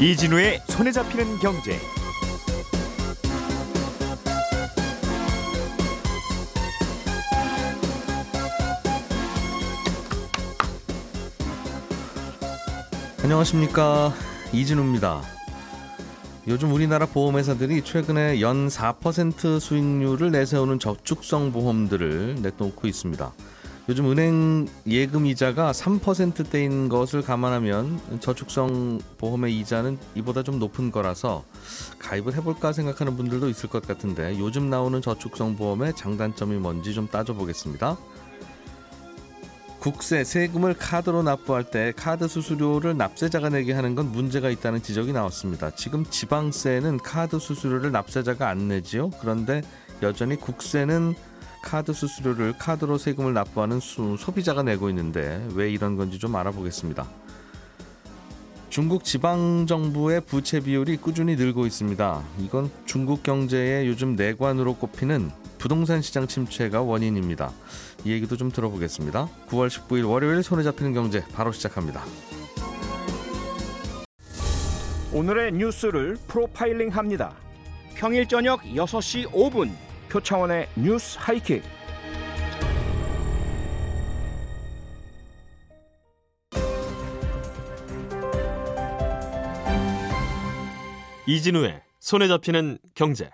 이진우의 0.00 0.60
손에 0.68 0.92
잡히는 0.92 1.38
경제. 1.40 1.76
안녕하십니까 13.24 14.14
이진우입니다. 14.52 15.20
요즘 16.46 16.72
우리나라 16.72 17.04
보험회사들이 17.04 17.82
최근에 17.82 18.40
연 18.40 18.68
4% 18.68 19.58
수익률을 19.58 20.30
내세우는 20.30 20.78
저축성 20.78 21.50
보험들을 21.50 22.36
내놓고 22.40 22.86
있습니다. 22.86 23.32
요즘 23.88 24.10
은행 24.10 24.68
예금 24.86 25.24
이자가 25.24 25.72
3%대인 25.72 26.90
것을 26.90 27.22
감안하면 27.22 28.20
저축성 28.20 29.00
보험의 29.16 29.58
이자는 29.60 29.96
이보다 30.14 30.42
좀 30.42 30.58
높은 30.58 30.90
거라서 30.90 31.44
가입을 31.98 32.34
해볼까 32.34 32.74
생각하는 32.74 33.16
분들도 33.16 33.48
있을 33.48 33.70
것 33.70 33.86
같은데 33.86 34.38
요즘 34.38 34.68
나오는 34.68 35.00
저축성 35.00 35.56
보험의 35.56 35.96
장단점이 35.96 36.56
뭔지 36.56 36.92
좀 36.92 37.08
따져보겠습니다. 37.08 37.96
국세 39.78 40.22
세금을 40.22 40.74
카드로 40.74 41.22
납부할 41.22 41.70
때 41.70 41.94
카드 41.96 42.28
수수료를 42.28 42.94
납세자가 42.98 43.48
내게 43.48 43.72
하는 43.72 43.94
건 43.94 44.12
문제가 44.12 44.50
있다는 44.50 44.82
지적이 44.82 45.14
나왔습니다. 45.14 45.70
지금 45.70 46.04
지방세는 46.04 46.98
카드 46.98 47.38
수수료를 47.38 47.90
납세자가 47.92 48.50
안 48.50 48.68
내지요. 48.68 49.10
그런데 49.20 49.62
여전히 50.02 50.36
국세는 50.36 51.14
카드 51.62 51.92
수수료를 51.92 52.54
카드로 52.58 52.98
세금을 52.98 53.34
납부하는 53.34 53.80
수, 53.80 54.16
소비자가 54.18 54.62
내고 54.62 54.88
있는데 54.88 55.46
왜 55.54 55.70
이런 55.70 55.96
건지 55.96 56.18
좀 56.18 56.36
알아보겠습니다. 56.36 57.06
중국 58.70 59.02
지방 59.02 59.66
정부의 59.66 60.20
부채 60.20 60.60
비율이 60.60 60.98
꾸준히 60.98 61.36
늘고 61.36 61.66
있습니다. 61.66 62.22
이건 62.40 62.70
중국 62.84 63.22
경제의 63.22 63.88
요즘 63.88 64.14
내관으로 64.14 64.74
꼽히는 64.74 65.30
부동산 65.58 66.02
시장 66.02 66.26
침체가 66.26 66.82
원인입니다. 66.82 67.50
이 68.04 68.12
얘기도 68.12 68.36
좀 68.36 68.50
들어보겠습니다. 68.50 69.28
9월 69.48 69.68
19일 69.68 70.08
월요일 70.08 70.42
손에 70.42 70.62
잡히는 70.62 70.94
경제 70.94 71.24
바로 71.32 71.50
시작합니다. 71.50 72.04
오늘의 75.12 75.52
뉴스를 75.52 76.18
프로파일링 76.28 76.90
합니다. 76.90 77.32
평일 77.94 78.28
저녁 78.28 78.60
6시 78.62 79.30
5분 79.32 79.72
표창원의 80.08 80.68
뉴스 80.76 81.18
하이킥. 81.20 81.62
이진우의 91.26 91.82
손에 92.00 92.26
잡히는 92.26 92.78
경제. 92.94 93.30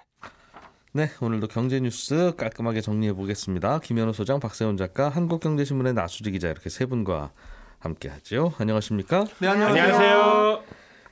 네, 0.92 1.10
오늘도 1.20 1.46
경제 1.48 1.78
뉴스 1.80 2.32
깔끔하게 2.36 2.80
정리해 2.80 3.12
보겠습니다. 3.12 3.78
김현우 3.80 4.12
소장, 4.12 4.40
박세훈 4.40 4.76
작가, 4.76 5.08
한국경제신문의 5.08 5.92
나수지 5.92 6.32
기자 6.32 6.48
이렇게 6.48 6.70
세 6.70 6.86
분과 6.86 7.30
함께 7.78 8.08
하죠. 8.08 8.52
안녕하십니까? 8.58 9.26
네, 9.40 9.48
안녕하세요. 9.48 10.53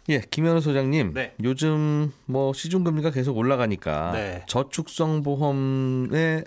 예, 0.08 0.20
김현우 0.20 0.60
소장님. 0.60 1.12
네. 1.14 1.34
요즘 1.42 2.12
뭐 2.26 2.52
시중 2.52 2.82
금리가 2.84 3.10
계속 3.10 3.36
올라가니까 3.36 4.12
네. 4.12 4.42
저축성 4.48 5.22
보험의 5.22 6.44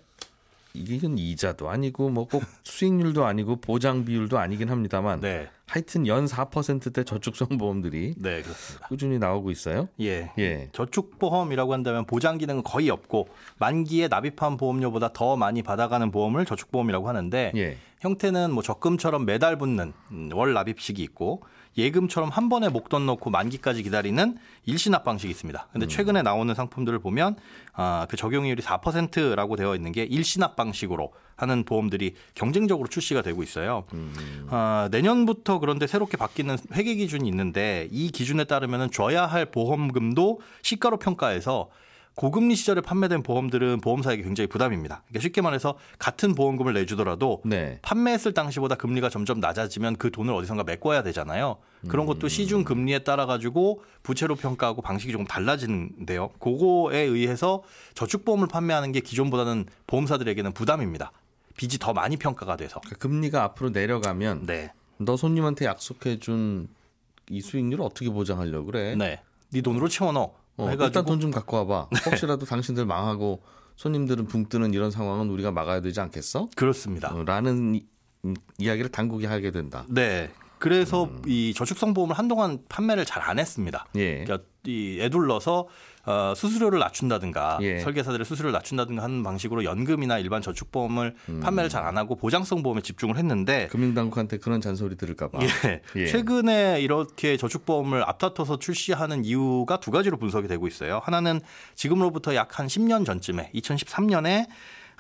이건 0.74 1.18
이자도 1.18 1.70
아니고 1.70 2.10
뭐 2.10 2.26
꼭 2.26 2.44
수익률도 2.64 3.26
아니고 3.26 3.56
보장 3.58 4.04
비율도 4.04 4.38
아니긴 4.38 4.70
합니다만 4.70 5.22
네, 5.22 5.48
하여튼 5.68 6.06
연 6.08 6.26
4%대 6.26 7.04
저축성 7.04 7.58
보험들이 7.58 8.16
네 8.18 8.42
그렇습니다. 8.42 8.88
꾸준히 8.88 9.18
나오고 9.18 9.52
있어요. 9.52 9.90
예, 10.00 10.32
예. 10.38 10.70
저축 10.74 11.18
보험이라고 11.18 11.74
한다면 11.74 12.06
보장 12.06 12.38
기능은 12.38 12.64
거의 12.64 12.90
없고 12.90 13.28
만기에 13.58 14.08
납입한 14.08 14.58
보험료보다 14.58 15.14
더 15.14 15.36
많이 15.36 15.64
받아가는 15.64 16.12
보험을 16.12 16.46
저축 16.46 16.72
보험이라고 16.72 17.08
하는데 17.10 17.52
예. 17.56 17.78
형태는 18.02 18.52
뭐 18.52 18.62
적금처럼 18.62 19.26
매달 19.26 19.58
붙는 19.58 19.94
음, 20.12 20.30
월 20.34 20.54
납입식이 20.54 21.02
있고 21.02 21.42
예금처럼 21.78 22.30
한 22.30 22.48
번에 22.48 22.70
목돈 22.70 23.06
넣고 23.06 23.30
만기까지 23.30 23.84
기다리는 23.84 24.38
일시납 24.66 25.04
방식이 25.04 25.30
있습니다. 25.32 25.68
근데 25.74 25.88
최근에 25.88 26.22
나오는 26.22 26.54
상품들을 26.54 27.00
보면 27.00 27.36
아, 27.74 28.08
그 28.10 28.16
적용이율이 28.16 28.62
4%라고 28.62 29.56
되어 29.56 29.76
있는 29.76 29.92
게 29.92 30.04
일시납 30.04 30.56
방식으로 30.56 31.12
하는 31.36 31.66
보험들이 31.66 32.16
경쟁적으로 32.34 32.88
출시가 32.88 33.22
되고 33.22 33.44
있어요. 33.44 33.84
아, 34.50 34.88
내년부터 34.92 35.55
그런데 35.60 35.88
새롭게 35.88 36.18
바뀌는 36.18 36.58
회계 36.74 36.96
기준이 36.96 37.28
있는데 37.30 37.88
이 37.92 38.12
기준에 38.12 38.44
따르면 38.44 38.92
줘야 38.92 39.26
할 39.26 39.46
보험금도 39.46 40.40
시가로 40.62 40.98
평가해서 40.98 41.70
고금리 42.16 42.56
시절에 42.56 42.80
판매된 42.80 43.24
보험들은 43.24 43.82
보험사에게 43.82 44.24
굉장히 44.24 44.48
부담입니다. 44.48 45.04
그러니까 45.08 45.20
쉽게 45.22 45.42
말해서 45.42 45.78
같은 46.00 46.34
보험금을 46.34 46.74
내주더라도 46.74 47.42
네. 47.44 47.80
판매했을 47.82 48.34
당시보다 48.34 48.76
금리가 48.76 49.10
점점 49.10 49.42
낮아지면 49.42 49.98
그 49.98 50.12
돈을 50.12 50.34
어디선가 50.34 50.64
메꿔야 50.64 51.04
되잖아요. 51.04 51.58
그런 51.90 52.06
것도 52.06 52.30
시중 52.30 52.64
금리에 52.64 53.00
따라 53.00 53.26
가지고 53.26 53.84
부채로 54.02 54.36
평가하고 54.36 54.82
방식이 54.82 55.12
조금 55.12 55.26
달라지는데요. 55.26 56.30
그거에 56.40 57.00
의해서 57.00 57.64
저축보험을 57.94 58.48
판매하는 58.48 58.92
게 58.92 59.02
기존보다는 59.02 59.66
보험사들에게는 59.86 60.54
부담입니다. 60.54 61.12
빚이 61.58 61.80
더 61.80 61.94
많이 61.94 62.18
평가가 62.18 62.56
돼서. 62.56 62.80
그러니까 62.80 62.98
금리가 63.00 63.44
앞으로 63.44 63.70
내려가면 63.70 64.46
네. 64.46 64.72
너 64.98 65.18
손님한테 65.18 65.66
약속해 65.66 66.20
준 66.20 66.68
이 67.30 67.42
수익률을 67.42 67.84
어떻게 67.84 68.10
보장하려고 68.10 68.68
그래? 68.68 68.96
네. 68.96 69.20
네 69.50 69.62
돈으로 69.62 69.88
채워넣어. 69.88 70.36
어, 70.58 70.64
해가지고 70.70 70.78
네. 70.78 70.86
일단 70.86 71.06
돈 71.06 71.20
좀 71.20 71.32
갖고 71.32 71.58
와봐. 71.58 71.90
혹시라도 72.06 72.46
당신들 72.46 72.86
망하고 72.86 73.42
손님들은 73.78 74.28
붕 74.28 74.48
뜨는 74.48 74.74
이런 74.74 74.92
상황은 74.92 75.30
우리가 75.30 75.52
막아야 75.52 75.82
되지 75.82 76.00
않겠어? 76.02 76.48
그렇습니다. 76.56 77.14
어, 77.14 77.24
라는 77.24 77.76
이, 77.76 77.84
이야기를 78.60 78.92
당국이 78.92 79.26
하게 79.26 79.52
된다. 79.52 79.86
네. 79.90 80.30
그래서 80.60 81.06
음. 81.06 81.22
이 81.26 81.54
저축성 81.56 81.94
보험을 81.94 82.16
한동안 82.18 82.60
판매를 82.70 83.06
잘 83.06 83.24
안 83.24 83.40
했습니다. 83.40 83.88
예. 83.96 84.24
그러니까 84.24 84.48
이 84.68 85.00
애둘러서 85.02 85.68
어, 86.06 86.34
수수료를 86.36 86.80
낮춘다든가 86.80 87.60
예. 87.62 87.80
설계사들의 87.80 88.26
수수료를 88.26 88.52
낮춘다든가 88.52 89.02
하는 89.04 89.24
방식으로 89.24 89.64
연금이나 89.64 90.20
일반 90.20 90.42
저축보험을 90.42 91.16
음. 91.30 91.40
판매를 91.40 91.70
잘 91.70 91.86
안 91.86 91.98
하고 91.98 92.16
보장성 92.16 92.64
보험에 92.64 92.82
집중을 92.82 93.18
했는데 93.18 93.68
금융당국한테 93.68 94.38
그런 94.38 94.60
잔소리 94.62 94.96
들을까봐. 94.98 95.40
예. 95.44 95.82
예. 95.98 96.06
최근에 96.08 96.82
이렇게 96.82 97.38
저축보험을 97.38 98.04
앞다퉈서 98.10 98.58
출시하는 98.60 99.24
이유가 99.26 99.80
두 99.80 99.92
가지로 99.92 100.18
분석이 100.18 100.48
되고 100.48 100.68
있어요. 100.68 101.00
하나는 101.04 101.42
지금으로부터 101.76 102.34
약 102.36 102.60
한 102.60 102.68
10년 102.68 103.06
전쯤에 103.06 103.52
2013년에 103.54 104.48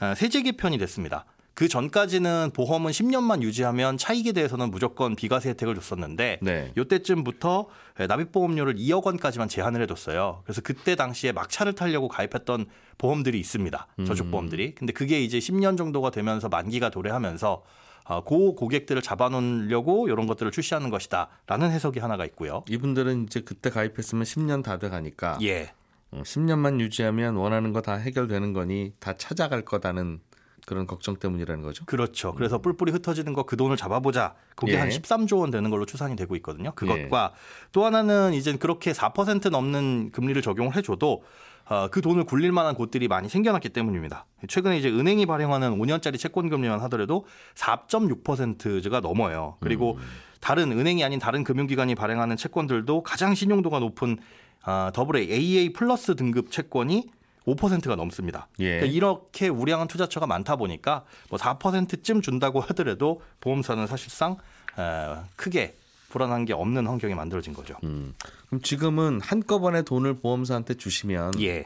어, 0.01 0.13
세제 0.15 0.41
개편이 0.41 0.77
됐습니다. 0.77 1.25
그 1.55 1.69
전까지는 1.69 2.51
보험은 2.53 2.91
10년만 2.91 3.41
유지하면 3.41 3.97
차익에 3.97 4.33
대해서는 4.33 4.71
무조건 4.71 5.15
비과세 5.15 5.49
혜택을 5.51 5.73
줬었는데 5.75 6.39
네. 6.41 6.73
요때쯤부터 6.75 7.67
납입보험료를 8.09 8.75
2억 8.75 9.05
원까지만 9.05 9.47
제한을 9.47 9.81
해뒀어요. 9.83 10.41
그래서 10.43 10.59
그때 10.61 10.95
당시에 10.97 11.31
막 11.31 11.49
차를 11.49 11.73
타려고 11.73 12.09
가입했던 12.09 12.65
보험들이 12.97 13.39
있습니다. 13.39 13.87
저축보험들이. 14.05 14.75
근데 14.75 14.91
그게 14.91 15.21
이제 15.23 15.39
10년 15.39 15.77
정도가 15.77 16.11
되면서 16.11 16.49
만기가 16.49 16.89
도래하면서 16.89 17.63
어, 18.07 18.23
고 18.23 18.53
고객들을 18.53 19.01
잡아놓으려고 19.01 20.09
이런 20.09 20.27
것들을 20.27 20.51
출시하는 20.51 20.89
것이다라는 20.89 21.71
해석이 21.71 21.99
하나가 21.99 22.25
있고요. 22.25 22.63
이분들은 22.69 23.23
이제 23.23 23.39
그때 23.39 23.69
가입했으면 23.69 24.25
10년 24.25 24.61
다 24.61 24.77
돼가니까 24.77 25.39
예. 25.41 25.71
어, 26.11 26.21
10년만 26.23 26.81
유지하면 26.81 27.35
원하는 27.37 27.71
거 27.71 27.81
다 27.81 27.95
해결되는 27.95 28.51
거니 28.53 28.91
다 28.99 29.15
찾아갈 29.17 29.63
거다는 29.63 30.19
그런 30.65 30.87
걱정 30.87 31.15
때문이라는 31.15 31.61
거죠. 31.63 31.85
그렇죠. 31.85 32.33
그래서 32.33 32.57
뿔뿔이 32.59 32.91
흩어지는 32.91 33.33
거 33.33 33.43
그 33.45 33.57
돈을 33.57 33.77
잡아보자. 33.77 34.33
그게 34.55 34.73
예. 34.73 34.77
한 34.77 34.89
13조 34.89 35.39
원 35.39 35.51
되는 35.51 35.69
걸로 35.69 35.85
추산이 35.85 36.15
되고 36.15 36.35
있거든요. 36.37 36.71
그것과 36.75 37.33
또 37.71 37.85
하나는 37.85 38.33
이제 38.33 38.55
그렇게 38.57 38.91
4% 38.91 39.49
넘는 39.51 40.11
금리를 40.11 40.41
적용을 40.41 40.75
해줘도 40.75 41.23
어, 41.67 41.87
그 41.89 42.01
돈을 42.01 42.25
굴릴 42.25 42.51
만한 42.51 42.75
곳들이 42.75 43.07
많이 43.07 43.27
생겨났기 43.29 43.69
때문입니다. 43.69 44.25
최근에 44.47 44.77
이제 44.77 44.89
은행이 44.89 45.25
발행하는 45.25 45.77
5년짜리 45.79 46.19
채권 46.19 46.49
금리만 46.49 46.79
하더라도 46.81 47.25
4.6%가 47.55 48.99
넘어요. 48.99 49.57
그리고 49.59 49.97
다른 50.41 50.71
은행이 50.71 51.03
아닌 51.03 51.19
다른 51.19 51.43
금융기관이 51.43 51.95
발행하는 51.95 52.37
채권들도 52.37 53.03
가장 53.03 53.33
신용도가 53.35 53.79
높은 53.79 54.17
어, 54.65 54.89
더블 54.93 55.17
A, 55.17 55.31
AA 55.31 55.73
플러스 55.73 56.15
등급 56.15 56.51
채권이 56.51 57.07
5%가 57.45 57.95
넘습니다. 57.95 58.47
예. 58.59 58.79
그러니까 58.79 58.85
이렇게 58.87 59.47
우량한 59.47 59.87
투자처가 59.87 60.27
많다 60.27 60.55
보니까 60.55 61.03
뭐 61.29 61.37
4%쯤 61.39 62.21
준다고 62.21 62.59
하더라도 62.61 63.21
보험사는 63.41 63.87
사실상 63.87 64.37
에, 64.77 65.15
크게 65.35 65.75
불안한 66.09 66.45
게 66.45 66.53
없는 66.53 66.87
환경이 66.87 67.13
만들어진 67.13 67.53
거죠. 67.53 67.75
음. 67.83 68.13
그럼 68.47 68.61
지금은 68.61 69.19
한꺼번에 69.21 69.81
돈을 69.81 70.15
보험사한테 70.15 70.75
주시면 70.75 71.41
예. 71.41 71.65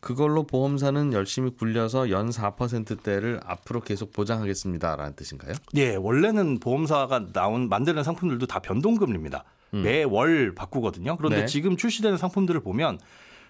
그걸로 0.00 0.42
보험사는 0.42 1.12
열심히 1.12 1.50
굴려서 1.50 2.10
연 2.10 2.30
4%대를 2.30 3.38
앞으로 3.44 3.80
계속 3.80 4.12
보장하겠습니다라는 4.12 5.14
뜻인가요? 5.14 5.52
예, 5.76 5.94
원래는 5.94 6.58
보험사가 6.58 7.32
나온 7.32 7.68
만드는 7.68 8.02
상품들도 8.02 8.46
다 8.46 8.58
변동금리입니다. 8.58 9.44
매월 9.70 10.54
바꾸거든요. 10.54 11.16
그런데 11.16 11.40
네. 11.40 11.46
지금 11.46 11.76
출시되는 11.76 12.18
상품들을 12.18 12.60
보면 12.60 12.98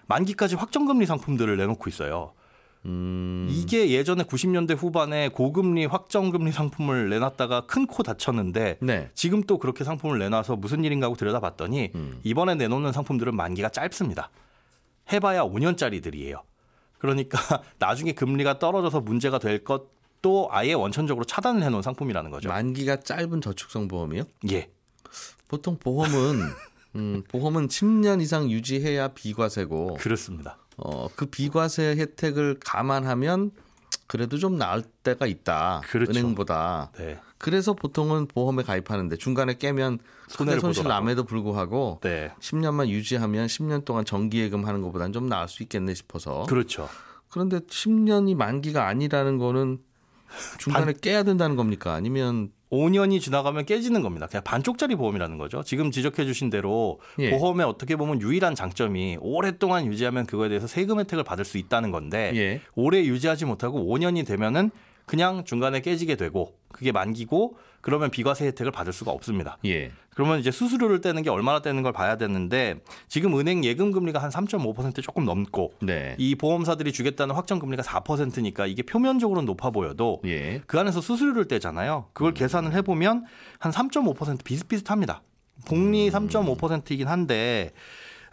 만기까지 0.07 0.55
확정금리 0.55 1.05
상품들을 1.05 1.55
내놓고 1.57 1.89
있어요. 1.89 2.33
음, 2.85 3.47
이게 3.49 3.91
예전에 3.91 4.23
90년대 4.23 4.75
후반에 4.75 5.29
고금리 5.29 5.85
확정금리 5.85 6.51
상품을 6.51 7.09
내놨다가 7.09 7.65
큰 7.65 7.87
코 7.87 8.03
다쳤는데 8.03 8.77
네. 8.81 9.09
지금 9.13 9.41
또 9.43 9.57
그렇게 9.57 9.83
상품을 9.85 10.19
내놔서 10.19 10.57
무슨 10.57 10.83
일인가 10.83 11.05
하고 11.05 11.15
들여다봤더니 11.15 11.91
음. 11.95 12.19
이번에 12.23 12.55
내놓는 12.55 12.91
상품들은 12.91 13.35
만기가 13.35 13.69
짧습니다. 13.69 14.29
해봐야 15.13 15.43
5년짜리들이에요. 15.43 16.41
그러니까 16.97 17.37
나중에 17.79 18.11
금리가 18.13 18.59
떨어져서 18.59 19.01
문제가 19.01 19.39
될 19.39 19.63
것도 19.63 20.49
아예 20.51 20.73
원천적으로 20.73 21.23
차단을 21.25 21.63
해놓은 21.63 21.81
상품이라는 21.81 22.31
거죠. 22.31 22.49
만기가 22.49 22.97
짧은 23.01 23.39
저축성 23.41 23.87
보험이요? 23.87 24.23
예, 24.51 24.69
보통 25.47 25.77
보험은 25.77 26.39
음, 26.95 27.23
보험은 27.27 27.67
10년 27.67 28.21
이상 28.21 28.49
유지해야 28.49 29.09
비과세고 29.09 29.95
그렇습니다. 29.95 30.57
어, 30.77 31.07
그 31.15 31.25
비과세 31.25 31.95
혜택을 31.97 32.57
감안하면 32.63 33.51
그래도 34.07 34.37
좀 34.37 34.57
나을 34.57 34.83
때가 35.03 35.25
있다. 35.25 35.81
그렇죠. 35.85 36.11
은행보다. 36.11 36.91
네, 36.97 37.19
그래서 37.37 37.73
보통은 37.73 38.27
보험에 38.27 38.63
가입하는데 38.63 39.15
중간에 39.17 39.55
깨면 39.55 39.99
손해를 40.27 40.61
손실 40.61 40.83
보더라도. 40.83 41.01
남에도 41.01 41.23
불구하고 41.23 41.99
네, 42.03 42.31
10년만 42.39 42.89
유지하면 42.89 43.47
10년 43.47 43.85
동안 43.85 44.05
정기예금 44.05 44.65
하는 44.65 44.81
것보다는 44.81 45.13
좀 45.13 45.27
나을 45.29 45.47
수 45.47 45.63
있겠네 45.63 45.93
싶어서. 45.93 46.43
그렇죠. 46.43 46.89
그런데 47.29 47.59
10년이 47.59 48.35
만기가 48.35 48.85
아니라는 48.87 49.37
거는 49.39 49.79
중간에 50.59 50.93
깨야 50.99 51.23
된다는 51.23 51.55
겁니까? 51.55 51.93
아니면 51.93 52.51
5년이 52.73 53.21
지나가면 53.21 53.65
깨지는 53.65 54.01
겁니다. 54.01 54.25
그냥 54.25 54.43
반쪽짜리 54.43 54.95
보험이라는 54.95 55.37
거죠. 55.37 55.61
지금 55.63 55.91
지적해 55.91 56.25
주신 56.25 56.49
대로 56.49 56.99
예. 57.19 57.29
보험의 57.29 57.65
어떻게 57.67 57.95
보면 57.95 58.19
유일한 58.21 58.55
장점이 58.55 59.17
오랫동안 59.21 59.85
유지하면 59.85 60.25
그거에 60.25 60.49
대해서 60.49 60.65
세금 60.65 60.99
혜택을 60.99 61.23
받을 61.23 61.45
수 61.45 61.59
있다는 61.59 61.91
건데 61.91 62.31
예. 62.35 62.61
오래 62.75 63.03
유지하지 63.03 63.45
못하고 63.45 63.79
5년이 63.85 64.25
되면은 64.25 64.71
그냥 65.05 65.43
중간에 65.43 65.81
깨지게 65.81 66.15
되고 66.15 66.55
그게 66.73 66.91
만기고 66.91 67.55
그러면 67.79 68.11
비과세 68.11 68.45
혜택을 68.47 68.71
받을 68.71 68.91
수가 68.91 69.11
없습니다. 69.11 69.57
예. 69.65 69.91
그러면 70.15 70.39
이제 70.39 70.51
수수료를 70.51 71.01
떼는 71.01 71.23
게 71.23 71.29
얼마나 71.29 71.61
떼는 71.61 71.83
걸 71.83 71.91
봐야 71.91 72.17
되는데 72.17 72.81
지금 73.07 73.37
은행 73.37 73.63
예금 73.63 73.91
금리가 73.91 74.19
한 74.19 74.29
3.5% 74.29 75.01
조금 75.01 75.25
넘고 75.25 75.73
네. 75.81 76.15
이 76.17 76.35
보험사들이 76.35 76.93
주겠다는 76.93 77.35
확정 77.35 77.59
금리가 77.59 77.83
4%니까 77.83 78.67
이게 78.67 78.83
표면적으로는 78.83 79.45
높아 79.45 79.71
보여도 79.71 80.21
예. 80.25 80.61
그 80.65 80.79
안에서 80.79 81.01
수수료를 81.01 81.47
떼잖아요. 81.47 82.09
그걸 82.13 82.33
계산을 82.33 82.73
해보면 82.73 83.25
한 83.59 83.71
3.5% 83.71 84.43
비슷비슷합니다. 84.43 85.21
복리 85.65 86.09
3.5%이긴 86.09 87.07
한데 87.07 87.71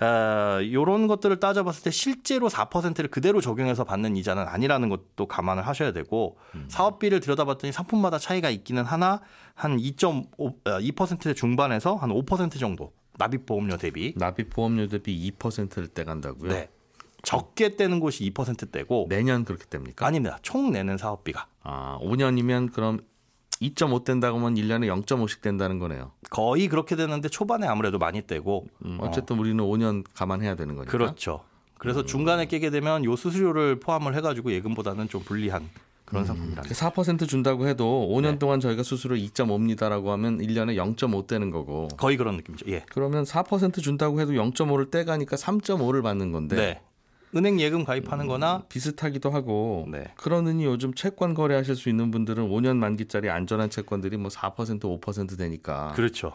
어, 0.01 0.61
이런 0.63 1.07
것들을 1.07 1.41
따져봤을 1.41 1.83
때 1.83 1.91
실제로 1.91 2.49
4%를 2.49 3.11
그대로 3.11 3.41
적용해서 3.41 3.85
받는 3.85 4.17
이자는 4.17 4.49
아니라는 4.49 4.89
것도 4.89 5.27
감안을 5.27 5.67
하셔야 5.67 5.93
되고 5.93 6.39
사업비를 6.69 7.21
들여다봤더니 7.21 7.73
상품마다 7.73 8.19
차이가 8.19 8.49
있기는 8.49 8.83
하나 8.85 9.21
한 9.55 9.77
2.5, 9.77 10.63
2% 10.65 11.37
중반에서 11.37 11.97
한 11.97 12.11
5% 12.11 12.59
정도 12.59 12.93
납입 13.19 13.45
보험료 13.45 13.77
대비 13.77 14.15
납입 14.17 14.49
보험료 14.51 14.89
대비 14.89 15.31
2%를 15.39 15.89
떼간다고요? 15.89 16.51
네. 16.51 16.69
적게 17.23 17.77
떼는 17.77 18.01
곳이 18.01 18.31
2%대고 18.31 19.07
내년 19.11 19.45
그렇게 19.45 19.67
됩니까? 19.67 20.07
아닙니다. 20.07 20.39
총 20.41 20.73
내는 20.73 20.97
사업비가 20.97 21.47
아, 21.63 21.99
5년이면 22.01 22.73
그럼 22.73 23.01
2.5 23.63 24.05
된다고 24.05 24.39
하면 24.39 24.55
1년에 24.55 24.87
0.5씩 25.05 25.43
된다는 25.43 25.79
거네요. 25.79 26.13
거의 26.31 26.69
그렇게 26.69 26.97
되는데 26.97 27.29
초반에 27.29 27.67
아무래도 27.67 27.99
많이 27.99 28.27
떼고 28.27 28.67
음, 28.85 28.99
어쨌든 29.01 29.39
우리는 29.39 29.63
5년 29.63 30.05
감안해야 30.15 30.55
되는 30.57 30.75
거니까. 30.75 30.91
그렇죠. 30.91 31.45
그래서 31.79 32.05
중간에 32.05 32.47
깨게 32.47 32.71
되면 32.71 33.05
요 33.05 33.17
수수료를 33.17 33.81
포함을 33.81 34.15
해 34.15 34.21
가지고 34.21 34.53
예금보다는 34.53 35.09
좀 35.09 35.23
불리한 35.23 35.69
그런 36.05 36.27
상품이라. 36.27 36.63
4% 36.63 37.29
준다고 37.29 37.69
해도 37.69 38.09
5년 38.11 38.33
네. 38.33 38.39
동안 38.39 38.61
저희가 38.61 38.83
수수료 38.83 39.15
2.5입니다라고 39.17 40.07
하면 40.07 40.39
1년에 40.39 40.77
0.5 40.77 41.27
떼는 41.27 41.51
거고. 41.51 41.89
거의 41.97 42.17
그런 42.17 42.37
느낌이죠. 42.37 42.67
예. 42.69 42.85
그러면 42.91 43.25
4% 43.25 43.81
준다고 43.81 44.21
해도 44.21 44.33
0.5를 44.33 44.91
떼가니까 44.91 45.37
3.5를 45.37 46.03
받는 46.03 46.33
건데 46.33 46.57
네. 46.57 46.81
은행 47.37 47.61
예금 47.61 47.85
가입하는 47.85 48.27
거나 48.27 48.65
비슷하기도 48.69 49.31
하고 49.31 49.87
네. 49.91 50.13
그러느니 50.17 50.65
요즘 50.65 50.95
채권 50.95 51.35
거래하실 51.35 51.77
수 51.77 51.89
있는 51.89 52.11
분들은 52.11 52.49
5년 52.49 52.77
만기짜리 52.77 53.31
안전한 53.31 53.71
채권들이 53.71 54.17
뭐 54.17 54.31
4% 54.31 54.81
5% 55.01 55.39
되니까 55.39 55.93
그렇죠. 55.95 56.33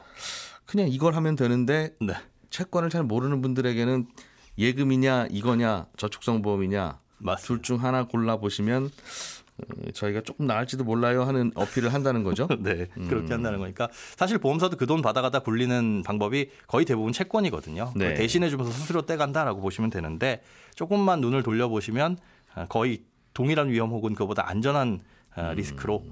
그냥 0.65 0.87
이걸 0.87 1.15
하면 1.15 1.35
되는데 1.35 1.93
네. 1.99 2.13
채권을 2.49 2.89
잘 2.89 3.03
모르는 3.03 3.41
분들에게는 3.41 4.07
예금이냐 4.57 5.27
이거냐 5.31 5.87
저축성 5.97 6.41
보험이냐. 6.41 6.99
둘 7.43 7.61
중 7.61 7.83
하나 7.83 8.05
골라 8.05 8.37
보시면 8.37 8.85
어, 8.85 8.89
저희가 9.93 10.21
조금 10.21 10.47
나을지도 10.47 10.83
몰라요 10.83 11.23
하는 11.23 11.51
어필을 11.55 11.93
한다는 11.93 12.23
거죠. 12.23 12.47
네, 12.59 12.87
음. 12.97 13.07
그렇게 13.07 13.31
한다는 13.33 13.59
거니까 13.59 13.89
사실 14.15 14.37
보험사도 14.37 14.77
그 14.77 14.85
돈 14.85 15.01
받아가다 15.01 15.39
굴리는 15.39 16.03
방법이 16.05 16.49
거의 16.67 16.85
대부분 16.85 17.11
채권이거든요. 17.11 17.93
네. 17.95 18.13
대신해주면서 18.13 18.71
수수료 18.71 19.01
떼간다라고 19.03 19.61
보시면 19.61 19.89
되는데 19.89 20.43
조금만 20.75 21.21
눈을 21.21 21.41
돌려보시면 21.41 22.17
아, 22.53 22.65
거의 22.65 23.03
동일한 23.33 23.69
위험 23.69 23.89
혹은 23.89 24.13
그보다 24.13 24.47
안전한 24.47 25.01
아, 25.33 25.51
음. 25.51 25.55
리스크로 25.55 26.05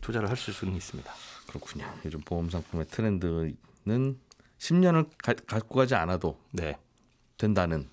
투자를 0.00 0.28
할 0.30 0.36
수는 0.36 0.74
있습니다. 0.76 1.12
그렇군요. 1.48 1.84
요즘 2.04 2.20
보험 2.20 2.48
상품의 2.48 2.86
트렌드는 2.86 3.56
10년을 4.58 5.08
가, 5.18 5.32
갖고 5.46 5.74
가지 5.74 5.94
않아도 5.94 6.38
네, 6.52 6.78
된다는 7.36 7.78
음, 7.78 7.90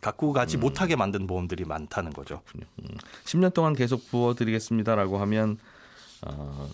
갖고 0.00 0.32
가지 0.32 0.56
못하게 0.56 0.96
만든 0.96 1.26
보험들이 1.26 1.64
많다는 1.64 2.12
거죠. 2.12 2.42
10년 3.24 3.52
동안 3.52 3.74
계속 3.74 4.08
부어드리겠습니다라고 4.08 5.18
하면 5.18 5.58
어, 6.22 6.68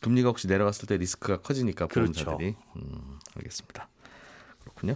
금리가 0.00 0.28
혹시 0.28 0.46
내려갔을 0.46 0.86
때 0.86 0.96
리스크가 0.96 1.40
커지니까 1.40 1.86
그렇죠. 1.86 2.24
보험사들이 2.24 2.54
음, 2.76 3.18
알겠습니다. 3.36 3.88
그렇군요. 4.62 4.94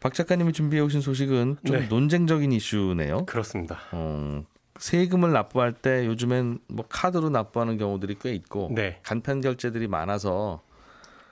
박 0.00 0.14
작가님이 0.14 0.52
준비해 0.52 0.82
오신 0.82 1.00
소식은 1.00 1.58
좀 1.66 1.76
네. 1.76 1.86
논쟁적인 1.86 2.52
이슈네요. 2.52 3.26
그렇습니다. 3.26 3.80
어, 3.92 4.44
세금을 4.78 5.32
납부할 5.32 5.74
때 5.74 6.06
요즘엔 6.06 6.60
뭐 6.68 6.86
카드로 6.88 7.28
납부하는 7.28 7.76
경우들이 7.76 8.16
꽤 8.20 8.32
있고 8.34 8.70
네. 8.74 8.98
간편 9.02 9.40
결제들이 9.42 9.88
많아서 9.88 10.62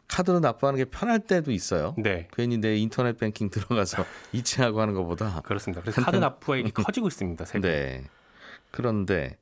카드로 0.09 0.41
납부하는 0.41 0.79
게 0.79 0.85
편할 0.87 1.21
때도 1.21 1.53
있어요. 1.53 1.95
네. 1.99 2.29
괜히 2.33 2.59
내 2.59 2.77
인터넷 2.77 3.17
뱅킹 3.19 3.51
들어가서 3.51 4.05
이체하고 4.33 4.81
하는 4.81 4.95
것보다 4.95 5.41
그렇습니다. 5.43 5.83
그래서 5.83 6.03
카드 6.03 6.17
납부액이 6.17 6.71
커지고 6.73 7.09
있습니다. 7.09 7.45
세금. 7.45 7.61
네. 7.61 8.05
그런데 8.71 9.37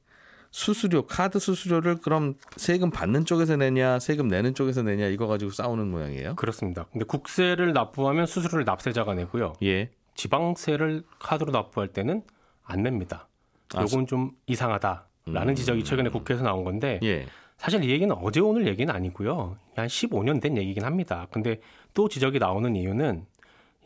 수수료, 0.50 1.06
카드 1.06 1.38
수수료를 1.38 1.96
그럼 1.96 2.34
세금 2.56 2.90
받는 2.90 3.24
쪽에서 3.26 3.56
내냐, 3.56 3.98
세금 3.98 4.28
내는 4.28 4.54
쪽에서 4.54 4.82
내냐 4.82 5.06
이거 5.06 5.26
가지고 5.26 5.50
싸우는 5.50 5.88
모양이에요. 5.88 6.34
그렇습니다. 6.34 6.86
근데 6.92 7.04
국세를 7.04 7.72
납부하면 7.72 8.26
수수료를 8.26 8.64
납세자가 8.64 9.14
내고요. 9.14 9.52
예. 9.62 9.90
지방세를 10.14 11.04
카드로 11.18 11.52
납부할 11.52 11.88
때는 11.88 12.22
안 12.64 12.82
냅니다. 12.82 13.28
아, 13.74 13.82
요건 13.82 14.06
좀 14.06 14.32
이상하다라는 14.46 15.54
지적이 15.54 15.84
최근에 15.84 16.08
국회에서 16.08 16.42
나온 16.42 16.64
건데 16.64 17.00
예. 17.02 17.26
사실 17.58 17.82
이 17.84 17.90
얘기는 17.90 18.14
어제 18.20 18.40
오늘 18.40 18.66
얘기는 18.66 18.92
아니고요. 18.94 19.56
한 19.74 19.86
15년 19.86 20.40
된 20.40 20.56
얘기긴 20.56 20.84
합니다. 20.84 21.26
근데 21.30 21.60
또 21.94 22.08
지적이 22.08 22.38
나오는 22.38 22.74
이유는 22.76 23.24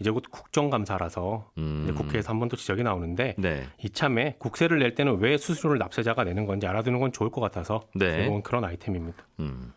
이제 0.01 0.11
곧 0.11 0.25
국정감사라서 0.31 1.51
음. 1.59 1.83
이제 1.85 1.93
국회에서 1.93 2.31
한 2.31 2.39
번 2.41 2.49
또 2.49 2.57
지적이 2.57 2.83
나오는데 2.83 3.35
네. 3.39 3.67
이참에 3.85 4.37
국세를 4.39 4.79
낼 4.79 4.95
때는 4.95 5.19
왜 5.21 5.37
수수료를 5.37 5.79
납세자가 5.79 6.25
내는 6.25 6.47
건지 6.47 6.67
알아두는 6.67 6.99
건 7.01 7.13
좋을 7.13 7.31
것 7.31 7.41
같아서 7.41 7.83
네. 7.95 8.17
들어온 8.23 8.43
그런 8.43 8.65
아이템입니다. 8.65 9.25
음. 9.41 9.73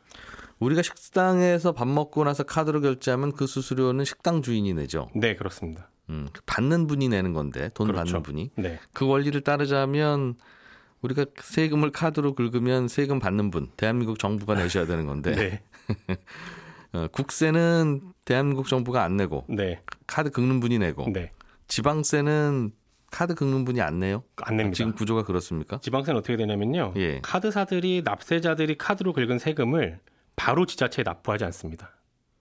우리가 0.59 0.81
식당에서 0.81 1.73
밥 1.73 1.88
먹고 1.88 2.23
나서 2.23 2.43
카드로 2.43 2.79
결제하면 2.81 3.33
그 3.33 3.45
수수료는 3.47 4.05
식당 4.05 4.41
주인이 4.41 4.73
내죠. 4.73 5.09
네, 5.13 5.35
그렇습니다. 5.35 5.89
음. 6.09 6.27
받는 6.45 6.88
분이 6.88 7.09
내는 7.09 7.33
건데 7.33 7.69
돈 7.73 7.88
그렇죠. 7.88 8.03
받는 8.05 8.23
분이 8.23 8.51
네, 8.55 8.79
그 8.93 9.05
원리를 9.05 9.39
따르자면 9.41 10.35
우리가 11.03 11.25
세금을 11.38 11.91
카드로 11.91 12.33
긁으면 12.33 12.88
세금 12.88 13.19
받는 13.19 13.51
분 13.51 13.69
대한민국 13.77 14.17
정부가 14.17 14.55
내셔야 14.55 14.86
되는 14.86 15.05
건데 15.05 15.36
네, 15.36 15.62
어, 16.93 17.07
국세는 17.12 18.01
대한민국 18.25 18.67
정부가 18.67 19.03
안 19.03 19.17
내고 19.17 19.45
네, 19.50 19.81
카드 20.07 20.31
긁는 20.31 20.60
분이 20.60 20.79
내고 20.79 21.12
네. 21.12 21.31
지방세는 21.67 22.72
카드 23.12 23.36
긁는 23.36 23.65
분이 23.65 23.79
안 23.81 24.00
내요? 24.00 24.24
안 24.38 24.57
냅니다. 24.57 24.75
지금 24.75 24.93
구조가 24.93 25.24
그렇습니까? 25.24 25.77
지방세는 25.79 26.17
어떻게 26.17 26.36
되냐면요. 26.36 26.93
예. 26.95 27.19
카드사들이 27.22 28.01
납세자들이 28.03 28.77
카드로 28.77 29.13
긁은 29.13 29.38
세금을 29.38 30.00
바로 30.36 30.65
지자체에 30.65 31.03
납부하지 31.03 31.45
않습니다. 31.45 31.91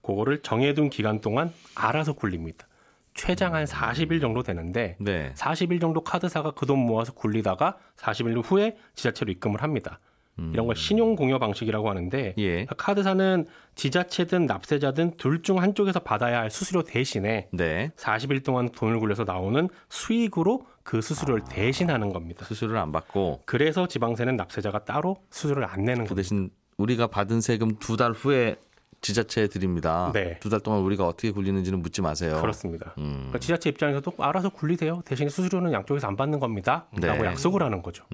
그거를 0.01 0.41
정해둔 0.41 0.89
기간 0.89 1.21
동안 1.21 1.53
알아서 1.75 2.15
굴립니다. 2.15 2.67
최장 3.15 3.55
한 3.55 3.65
40일 3.65 4.21
정도 4.21 4.43
되는데 4.43 4.97
네. 4.99 5.33
40일 5.35 5.81
정도 5.81 6.03
카드사가 6.03 6.53
그 6.53 6.67
돈 6.67 6.79
모아서 6.79 7.13
굴리다가 7.13 7.77
40일 7.97 8.43
후에 8.45 8.77
지자체로 8.95 9.31
입금을 9.33 9.63
합니다. 9.63 10.01
이런 10.39 10.67
걸 10.67 10.75
신용 10.75 11.15
공여 11.15 11.39
방식이라고 11.39 11.91
하는데 11.91 12.35
예. 12.39 12.65
카드사는 12.65 13.47
지자체든 13.75 14.47
납세자든 14.47 15.19
둘 15.19 15.43
중 15.43 15.61
한쪽에서 15.61 16.01
받아야 16.01 16.41
할 16.41 16.51
수수료 16.51 16.83
대신에 16.83 17.49
네. 17.53 17.91
40일 17.97 18.43
동안 18.43 18.71
돈을 18.71 18.99
굴려서 18.99 19.25
나오는 19.25 19.69
수익으로 19.91 20.67
그 20.83 20.99
아. 20.99 21.01
수수료를 21.03 21.43
대신하는 21.51 22.13
겁니다. 22.13 22.45
수수료를 22.47 22.81
안 22.81 22.93
받고 22.93 23.43
그래서 23.45 23.87
지방세는 23.87 24.37
납세자가 24.37 24.85
따로 24.85 25.17
수수료를 25.31 25.67
안 25.67 25.85
내는 25.85 26.05
그 26.05 26.11
겁니다. 26.11 26.15
대신 26.17 26.51
우리가 26.79 27.09
받은 27.09 27.41
세금 27.43 27.77
두 27.79 27.97
달 27.97 28.13
후에 28.13 28.57
지자체에 29.03 29.49
드립니다. 29.49 30.11
네. 30.15 30.39
두 30.41 30.49
달 30.49 30.61
동안 30.61 30.81
우리가 30.81 31.07
어떻게 31.07 31.31
굴리는지는 31.33 31.81
묻지 31.83 32.01
마세요. 32.01 32.39
그렇습니다. 32.41 32.95
음. 32.99 33.15
그러니까 33.17 33.39
지자체 33.41 33.69
입장에서도 33.71 34.13
알아서 34.19 34.49
굴리세요. 34.49 35.03
대신 35.05 35.29
수수료는 35.29 35.73
양쪽에서 35.73 36.07
안 36.07 36.17
받는 36.17 36.39
겁니다. 36.41 36.87
라고 36.93 37.23
네. 37.23 37.29
약속을 37.29 37.63
하는 37.63 37.83
거죠. 37.83 38.05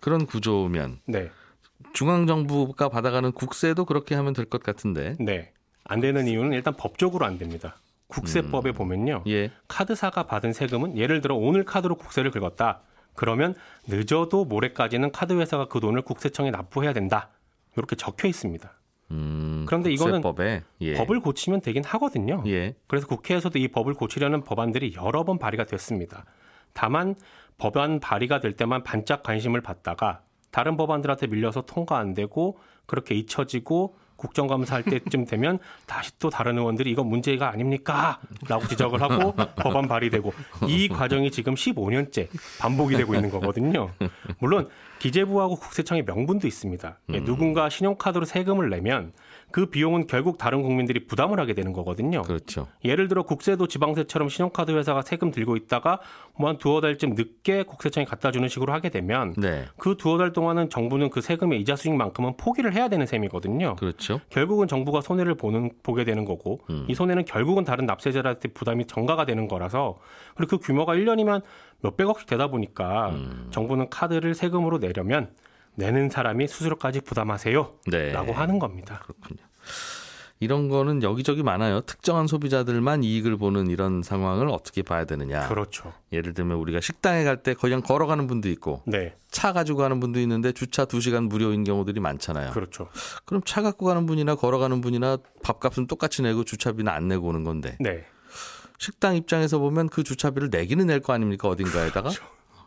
그런 0.00 0.26
구조면 0.26 1.00
네. 1.06 1.30
중앙 1.94 2.26
정부가 2.26 2.88
받아가는 2.90 3.32
국세도 3.32 3.84
그렇게 3.86 4.14
하면 4.14 4.32
될 4.34 4.44
것 4.46 4.62
같은데. 4.62 5.16
네. 5.18 5.52
안 5.84 6.00
되는 6.00 6.26
이유는 6.26 6.52
일단 6.52 6.74
법적으로 6.76 7.24
안 7.26 7.38
됩니다. 7.38 7.76
국세법에 8.08 8.72
보면요. 8.72 9.24
예. 9.26 9.50
카드사가 9.68 10.24
받은 10.24 10.52
세금은 10.52 10.96
예를 10.96 11.20
들어 11.20 11.34
오늘 11.34 11.64
카드로 11.64 11.96
국세를 11.96 12.30
긁었다. 12.30 12.82
그러면 13.14 13.54
늦어도 13.88 14.44
모레까지는 14.44 15.10
카드 15.12 15.32
회사가 15.32 15.68
그 15.68 15.80
돈을 15.80 16.02
국세청에 16.02 16.50
납부해야 16.50 16.92
된다. 16.92 17.30
이렇게 17.76 17.96
적혀 17.96 18.28
있습니다. 18.28 18.70
음, 19.10 19.64
그런데 19.66 19.92
이거는 19.92 20.22
예. 20.80 20.94
법을 20.94 21.20
고치면 21.20 21.60
되긴 21.60 21.84
하거든요. 21.84 22.42
예. 22.46 22.74
그래서 22.86 23.06
국회에서도 23.06 23.58
이 23.58 23.68
법을 23.68 23.94
고치려는 23.94 24.42
법안들이 24.42 24.94
여러 24.96 25.24
번 25.24 25.38
발의가 25.38 25.64
됐습니다. 25.64 26.24
다만 26.72 27.14
법안 27.58 28.00
발의가 28.00 28.40
될 28.40 28.54
때만 28.54 28.82
반짝 28.82 29.22
관심을 29.22 29.60
받다가 29.60 30.22
다른 30.50 30.76
법안들한테 30.76 31.26
밀려서 31.26 31.62
통과 31.62 31.98
안 31.98 32.14
되고 32.14 32.58
그렇게 32.86 33.14
잊혀지고 33.14 33.96
국정감사 34.24 34.76
할 34.76 34.82
때쯤 34.82 35.26
되면 35.26 35.58
다시 35.86 36.10
또 36.18 36.30
다른 36.30 36.56
의원들이 36.56 36.90
이거 36.90 37.04
문제가 37.04 37.50
아닙니까? 37.50 38.20
라고 38.48 38.66
지적을 38.66 39.02
하고 39.02 39.34
법안 39.56 39.86
발의되고 39.86 40.32
이 40.66 40.88
과정이 40.88 41.30
지금 41.30 41.54
15년째 41.54 42.28
반복이 42.58 42.96
되고 42.96 43.14
있는 43.14 43.30
거거든요. 43.30 43.90
물론 44.38 44.68
기재부하고 44.98 45.56
국세청의 45.56 46.04
명분도 46.04 46.46
있습니다. 46.46 46.98
예, 47.12 47.20
누군가 47.24 47.68
신용카드로 47.68 48.24
세금을 48.24 48.70
내면 48.70 49.12
그 49.54 49.66
비용은 49.66 50.08
결국 50.08 50.36
다른 50.36 50.62
국민들이 50.62 51.06
부담을 51.06 51.38
하게 51.38 51.54
되는 51.54 51.72
거거든요. 51.72 52.22
그렇죠. 52.22 52.66
예를 52.84 53.06
들어 53.06 53.22
국세도 53.22 53.68
지방세처럼 53.68 54.28
신용카드 54.28 54.72
회사가 54.72 55.02
세금 55.02 55.30
들고 55.30 55.54
있다가 55.54 56.00
뭐 56.36 56.48
한 56.48 56.58
두어 56.58 56.80
달쯤 56.80 57.14
늦게 57.14 57.62
국세청에 57.62 58.04
갖다 58.04 58.32
주는 58.32 58.48
식으로 58.48 58.72
하게 58.72 58.88
되면 58.88 59.32
네. 59.36 59.66
그 59.76 59.96
두어 59.96 60.18
달 60.18 60.32
동안은 60.32 60.70
정부는 60.70 61.08
그 61.10 61.20
세금의 61.20 61.60
이자 61.60 61.76
수익만큼은 61.76 62.36
포기를 62.36 62.74
해야 62.74 62.88
되는 62.88 63.06
셈이거든요. 63.06 63.76
그렇죠. 63.76 64.20
결국은 64.28 64.66
정부가 64.66 65.00
손해를 65.00 65.36
보는 65.36 65.70
보게 65.84 66.02
되는 66.02 66.24
거고 66.24 66.58
음. 66.70 66.86
이 66.88 66.94
손해는 66.96 67.24
결국은 67.24 67.62
다른 67.62 67.86
납세자들한테 67.86 68.48
부담이 68.48 68.86
전가가 68.86 69.24
되는 69.24 69.46
거라서 69.46 69.98
그리고 70.34 70.58
그 70.58 70.66
규모가 70.66 70.96
1년이면 70.96 71.42
몇백억씩 71.80 72.26
되다 72.26 72.48
보니까 72.48 73.10
음. 73.10 73.46
정부는 73.52 73.88
카드를 73.88 74.34
세금으로 74.34 74.80
내려면 74.80 75.30
내는 75.76 76.08
사람이 76.10 76.46
수수료까지 76.48 77.00
부담하세요. 77.00 77.72
네. 77.88 78.12
라고 78.12 78.32
하는 78.32 78.58
겁니다. 78.58 79.00
그렇군요. 79.04 79.42
이런 80.40 80.68
거는 80.68 81.02
여기저기 81.02 81.42
많아요. 81.42 81.80
특정한 81.82 82.26
소비자들만 82.26 83.02
이익을 83.04 83.36
보는 83.36 83.68
이런 83.68 84.02
상황을 84.02 84.48
어떻게 84.48 84.82
봐야 84.82 85.04
되느냐. 85.04 85.48
그렇죠. 85.48 85.92
예를 86.12 86.34
들면 86.34 86.58
우리가 86.58 86.80
식당에 86.80 87.24
갈 87.24 87.42
때 87.42 87.54
그냥 87.54 87.80
걸어가는 87.80 88.26
분도 88.26 88.48
있고 88.50 88.82
네. 88.86 89.14
차 89.30 89.52
가지고 89.52 89.78
가는 89.78 90.00
분도 90.00 90.20
있는데 90.20 90.52
주차 90.52 90.84
2시간 90.84 91.28
무료인 91.28 91.64
경우들이 91.64 92.00
많잖아요. 92.00 92.50
그렇죠. 92.50 92.88
그럼 93.24 93.42
차 93.46 93.62
갖고 93.62 93.86
가는 93.86 94.06
분이나 94.06 94.34
걸어가는 94.34 94.80
분이나 94.80 95.18
밥값은 95.42 95.86
똑같이 95.86 96.22
내고 96.22 96.44
주차비는 96.44 96.92
안 96.92 97.08
내고 97.08 97.28
오는 97.28 97.44
건데 97.44 97.76
네. 97.80 98.04
식당 98.78 99.16
입장에서 99.16 99.58
보면 99.60 99.88
그 99.88 100.02
주차비를 100.02 100.48
내기는 100.50 100.84
낼 100.86 101.00
거 101.00 101.12
아닙니까 101.12 101.48
어딘가에다가 101.48 102.10
그렇죠. 102.10 102.24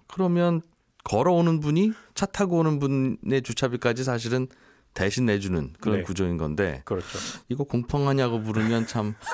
그러면 0.08 0.62
걸어오는 1.08 1.62
분이 1.62 1.94
차 2.16 2.26
타고 2.26 2.58
오는 2.58 2.80
분의 2.80 3.42
주차비까지 3.42 4.04
사실은 4.04 4.48
대신 4.94 5.26
내주는 5.26 5.72
그런 5.80 6.00
네. 6.00 6.04
구조인 6.04 6.38
건데 6.38 6.82
그렇죠. 6.84 7.18
이거 7.48 7.64
공평하냐고 7.64 8.40
물으면 8.40 8.88
참 8.88 9.16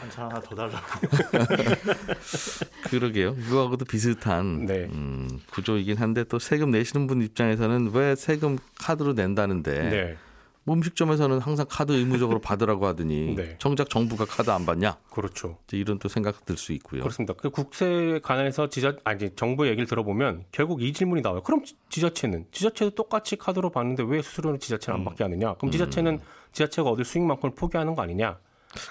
한차 0.00 0.24
하나 0.24 0.40
더 0.40 0.54
달라고. 0.54 0.76
그러게요 2.90 3.36
이거하고도 3.38 3.86
비슷한 3.86 4.66
네. 4.66 4.90
음, 4.92 5.40
구조이긴 5.52 5.96
한데 5.96 6.24
또 6.24 6.38
세금 6.38 6.72
내시는 6.72 7.06
분 7.06 7.22
입장에서는 7.22 7.92
왜 7.94 8.14
세금 8.14 8.58
카드로 8.80 9.14
낸다는데 9.14 9.88
네. 9.88 10.16
뭐 10.64 10.76
음식점에서는 10.76 11.40
항상 11.40 11.66
카드 11.68 11.92
의무적으로 11.92 12.38
받으라고 12.40 12.86
하더니 12.86 13.34
네. 13.36 13.56
정작 13.58 13.90
정부가 13.90 14.24
카드 14.26 14.50
안 14.50 14.64
받냐 14.64 14.96
그렇죠. 15.10 15.58
이런 15.72 15.98
또 15.98 16.08
생각 16.08 16.44
들 16.46 16.56
수 16.56 16.72
있고요. 16.74 17.00
그렇습니다. 17.02 17.34
그 17.34 17.50
국세에 17.50 18.20
관해서 18.20 18.68
지자 18.68 18.94
아니 19.04 19.30
정부 19.34 19.66
얘기를 19.66 19.86
들어보면 19.86 20.44
결국 20.52 20.82
이 20.82 20.92
질문이 20.92 21.22
나와요. 21.22 21.42
그럼 21.42 21.64
지- 21.64 21.74
지자체는 21.88 22.46
지자체도 22.52 22.90
똑같이 22.94 23.36
카드로 23.36 23.70
받는데 23.70 24.04
왜 24.06 24.22
수수료는 24.22 24.60
지자체는 24.60 25.00
안 25.00 25.04
받게 25.04 25.24
하느냐? 25.24 25.54
그럼 25.54 25.72
지자체는 25.72 26.20
지자체가 26.52 26.90
얻을 26.90 27.04
수익만큼을 27.04 27.54
포기하는 27.56 27.94
거 27.96 28.02
아니냐? 28.02 28.38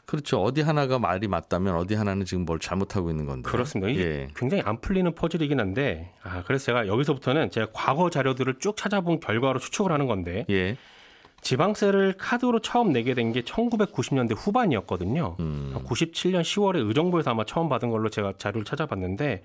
그렇죠. 0.06 0.44
어디 0.44 0.62
하나가 0.62 1.00
말이 1.00 1.28
맞다면 1.28 1.76
어디 1.76 1.96
하나는 1.96 2.24
지금 2.26 2.46
뭘 2.46 2.60
잘못하고 2.60 3.10
있는 3.10 3.26
건데. 3.26 3.50
그렇습니다. 3.50 3.90
이게 3.90 4.02
예. 4.04 4.28
굉장히 4.36 4.62
안 4.64 4.80
풀리는 4.82 5.12
퍼즐이긴 5.16 5.60
한데 5.60 6.14
아 6.22 6.44
그래서 6.46 6.66
제가 6.66 6.88
여기서부터는 6.88 7.50
제가 7.50 7.68
과거 7.74 8.10
자료들을 8.10 8.60
쭉 8.60 8.76
찾아본 8.78 9.22
결과로 9.22 9.58
추측을 9.60 9.92
하는 9.92 10.06
건데 10.08 10.46
예. 10.52 10.78
지방세를 11.42 12.16
카드로 12.18 12.60
처음 12.60 12.92
내게 12.94 13.14
된 13.14 13.32
게 13.32 13.42
1990년대 13.42 14.36
후반이었거든요. 14.38 15.38
음. 15.40 15.74
97년 15.86 16.42
10월에 16.42 16.86
의정부에서 16.88 17.32
아마 17.32 17.46
처음 17.46 17.70
받은 17.70 17.90
걸로 17.90 18.10
제가 18.10 18.34
자료를 18.38 18.66
찾아봤는데 18.66 19.44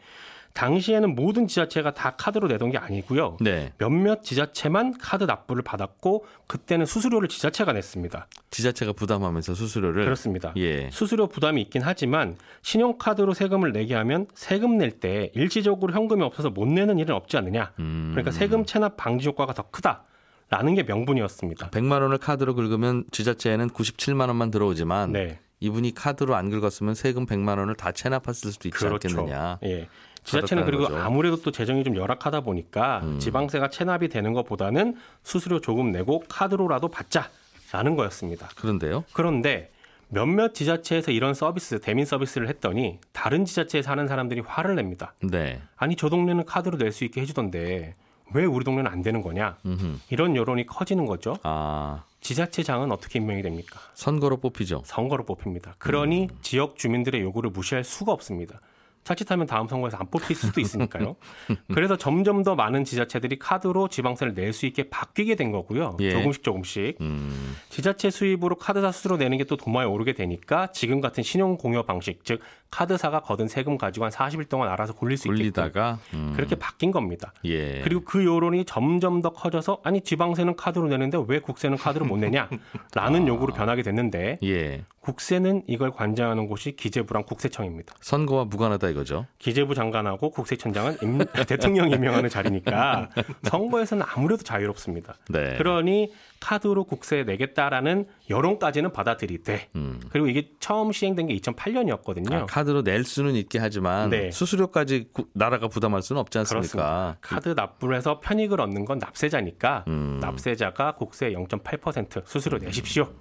당시에는 0.54 1.14
모든 1.14 1.46
지자체가 1.46 1.92
다 1.94 2.16
카드로 2.16 2.48
내던 2.48 2.70
게 2.70 2.78
아니고요. 2.78 3.36
네. 3.40 3.72
몇몇 3.78 4.22
지자체만 4.24 4.96
카드 4.98 5.24
납부를 5.24 5.62
받았고 5.62 6.24
그때는 6.46 6.86
수수료를 6.86 7.28
지자체가 7.28 7.72
냈습니다. 7.74 8.26
지자체가 8.50 8.92
부담하면서 8.94 9.54
수수료를 9.54 10.04
그렇습니다. 10.04 10.52
예. 10.56 10.88
수수료 10.90 11.26
부담이 11.26 11.60
있긴 11.62 11.82
하지만 11.84 12.36
신용카드로 12.62 13.34
세금을 13.34 13.72
내게 13.72 13.94
하면 13.94 14.26
세금 14.34 14.78
낼 14.78 14.98
때 14.98 15.30
일시적으로 15.34 15.92
현금이 15.92 16.22
없어서 16.22 16.48
못 16.50 16.66
내는 16.66 16.98
일은 16.98 17.14
없지 17.14 17.36
않느냐. 17.36 17.72
음. 17.78 18.12
그러니까 18.12 18.30
세금 18.32 18.64
체납 18.64 18.96
방지 18.96 19.28
효과가 19.28 19.52
더 19.52 19.64
크다 19.70 20.04
라는 20.48 20.74
게 20.74 20.82
명분이었습니다. 20.84 21.70
100만 21.70 22.02
원을 22.02 22.18
카드로 22.18 22.54
긁으면 22.54 23.04
지자체에는 23.10 23.70
97만 23.70 24.28
원만 24.28 24.50
들어오지만 24.50 25.12
네. 25.12 25.40
이분이 25.60 25.94
카드로 25.94 26.34
안 26.36 26.50
긁었으면 26.50 26.94
세금 26.94 27.26
100만 27.26 27.58
원을 27.58 27.74
다 27.74 27.90
체납했을 27.92 28.52
수도 28.52 28.68
있지 28.68 28.86
않겠느냐. 28.86 29.58
예. 29.64 29.88
지자체는 30.22 30.64
그리고 30.64 30.84
거죠. 30.84 30.96
음. 30.96 31.00
아무래도 31.00 31.36
또 31.40 31.50
재정이 31.50 31.84
좀 31.84 31.96
열악하다 31.96 32.40
보니까 32.42 33.02
지방세가 33.20 33.70
체납이 33.70 34.08
되는 34.08 34.32
것보다는 34.32 34.96
수수료 35.22 35.60
조금 35.60 35.92
내고 35.92 36.22
카드로라도 36.28 36.88
받자라는 36.88 37.96
거였습니다. 37.96 38.48
그런데요. 38.56 39.04
그런데 39.12 39.70
몇몇 40.08 40.52
지자체에서 40.54 41.10
이런 41.12 41.34
서비스, 41.34 41.80
대민 41.80 42.04
서비스를 42.04 42.48
했더니 42.48 42.98
다른 43.12 43.44
지자체에 43.44 43.82
사는 43.82 44.06
사람들이 44.06 44.40
화를 44.40 44.74
냅니다. 44.76 45.14
네. 45.22 45.60
아니 45.76 45.96
저 45.96 46.08
동네는 46.08 46.44
카드로 46.44 46.76
낼 46.78 46.92
수 46.92 47.04
있게 47.04 47.20
해주던데 47.20 47.94
왜 48.34 48.44
우리 48.44 48.64
동네는 48.64 48.90
안 48.90 49.02
되는 49.02 49.22
거냐? 49.22 49.56
음흠. 49.64 49.98
이런 50.10 50.36
여론이 50.36 50.66
커지는 50.66 51.06
거죠. 51.06 51.38
아, 51.42 52.04
지자체장은 52.20 52.90
어떻게 52.92 53.18
임명이 53.18 53.42
됩니까? 53.42 53.78
선거로 53.94 54.38
뽑히죠. 54.38 54.82
선거로 54.84 55.24
뽑힙니다. 55.24 55.76
그러니 55.78 56.24
음. 56.24 56.38
지역 56.42 56.76
주민들의 56.76 57.20
요구를 57.20 57.50
무시할 57.50 57.84
수가 57.84 58.12
없습니다. 58.12 58.60
자칫하면 59.04 59.46
다음 59.46 59.68
선거에서 59.68 59.98
안 59.98 60.10
뽑힐 60.10 60.34
수도 60.34 60.60
있으니까요. 60.60 61.14
그래서 61.72 61.96
점점 61.96 62.42
더 62.42 62.56
많은 62.56 62.82
지자체들이 62.82 63.38
카드로 63.38 63.86
지방세를 63.86 64.34
낼 64.34 64.52
수 64.52 64.66
있게 64.66 64.90
바뀌게 64.90 65.36
된 65.36 65.52
거고요. 65.52 65.96
예. 66.00 66.10
조금씩 66.10 66.42
조금씩. 66.42 67.00
음. 67.00 67.54
지자체 67.68 68.10
수입으로 68.10 68.56
카드사 68.56 68.90
수수료 68.90 69.16
내는 69.16 69.38
게 69.38 69.44
또 69.44 69.56
도마에 69.56 69.84
오르게 69.86 70.12
되니까 70.14 70.72
지금 70.72 71.00
같은 71.00 71.22
신용 71.22 71.56
공여 71.56 71.84
방식, 71.84 72.24
즉 72.24 72.40
카드사가 72.70 73.20
거둔 73.20 73.48
세금 73.48 73.78
가지고 73.78 74.04
한 74.06 74.12
40일 74.12 74.48
동안 74.48 74.68
알아서 74.70 74.92
굴릴 74.92 75.16
수 75.16 75.28
올리다가 75.28 75.98
음. 76.14 76.32
그렇게 76.36 76.56
바뀐 76.56 76.90
겁니다. 76.90 77.32
예. 77.44 77.80
그리고 77.82 78.02
그 78.04 78.24
여론이 78.24 78.64
점점 78.64 79.22
더 79.22 79.30
커져서 79.30 79.80
아니 79.84 80.00
지방세는 80.00 80.56
카드로 80.56 80.88
내는데 80.88 81.18
왜 81.28 81.38
국세는 81.40 81.76
카드로 81.78 82.04
못 82.06 82.16
내냐라는 82.18 82.48
요구로 83.28 83.54
변하게 83.54 83.82
됐는데 83.82 84.38
예. 84.42 84.84
국세는 85.00 85.62
이걸 85.68 85.92
관장하는 85.92 86.48
곳이 86.48 86.74
기재부랑 86.74 87.24
국세청입니다. 87.24 87.94
선거와 88.00 88.44
무관하다 88.46 88.88
이거죠. 88.88 89.26
기재부 89.38 89.74
장관하고 89.76 90.30
국세청장은 90.30 90.96
임- 91.02 91.18
대통령이 91.46 91.92
임명하는 91.92 92.28
자리니까 92.28 93.10
선거에서는 93.44 94.04
아무래도 94.08 94.42
자유롭습니다. 94.42 95.14
네. 95.28 95.56
그러니 95.58 96.12
카드로 96.40 96.84
국세 96.84 97.22
내겠다라는 97.22 98.06
여론까지는 98.28 98.92
받아들이되 98.92 99.68
음. 99.76 100.00
그리고 100.10 100.26
이게 100.26 100.50
처음 100.58 100.90
시행된 100.90 101.28
게 101.28 101.36
2008년이었거든요. 101.36 102.32
아, 102.32 102.46
카드로 102.56 102.82
낼 102.82 103.04
수는 103.04 103.34
있게 103.34 103.58
하지만 103.58 104.08
네. 104.08 104.30
수수료까지 104.30 105.08
구- 105.12 105.26
나라가 105.34 105.68
부담할 105.68 106.00
수는 106.00 106.20
없지 106.20 106.38
않습니까? 106.38 107.18
카드 107.20 107.50
납부를 107.50 107.96
해서 107.98 108.18
편익을 108.20 108.62
얻는 108.62 108.86
건 108.86 108.98
납세자니까 108.98 109.84
음. 109.88 110.18
납세자가 110.22 110.94
국세 110.94 111.32
0.8% 111.32 112.22
수수료 112.26 112.56
내십시오. 112.56 113.12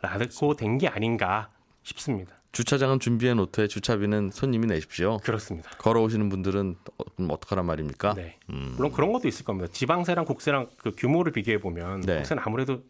라고 0.00 0.56
된 0.56 0.78
게 0.78 0.88
아닌가 0.88 1.50
싶습니다. 1.82 2.32
주차장은 2.52 3.00
준비해 3.00 3.34
놓되 3.34 3.68
주차비는 3.68 4.30
손님이 4.32 4.66
내십시오. 4.68 5.18
그렇습니다. 5.18 5.68
걸어오시는 5.76 6.30
분들은 6.30 6.76
어, 6.98 7.04
그럼 7.16 7.30
어떡하란 7.32 7.66
말입니까? 7.66 8.14
네. 8.14 8.38
음. 8.48 8.72
물론 8.76 8.92
그런 8.92 9.12
것도 9.12 9.28
있을 9.28 9.44
겁니다. 9.44 9.70
지방세랑 9.70 10.24
국세랑 10.24 10.68
그 10.78 10.92
규모를 10.96 11.32
비교해 11.32 11.60
보면 11.60 12.00
네. 12.00 12.16
국세는 12.16 12.42
아무래도 12.46 12.82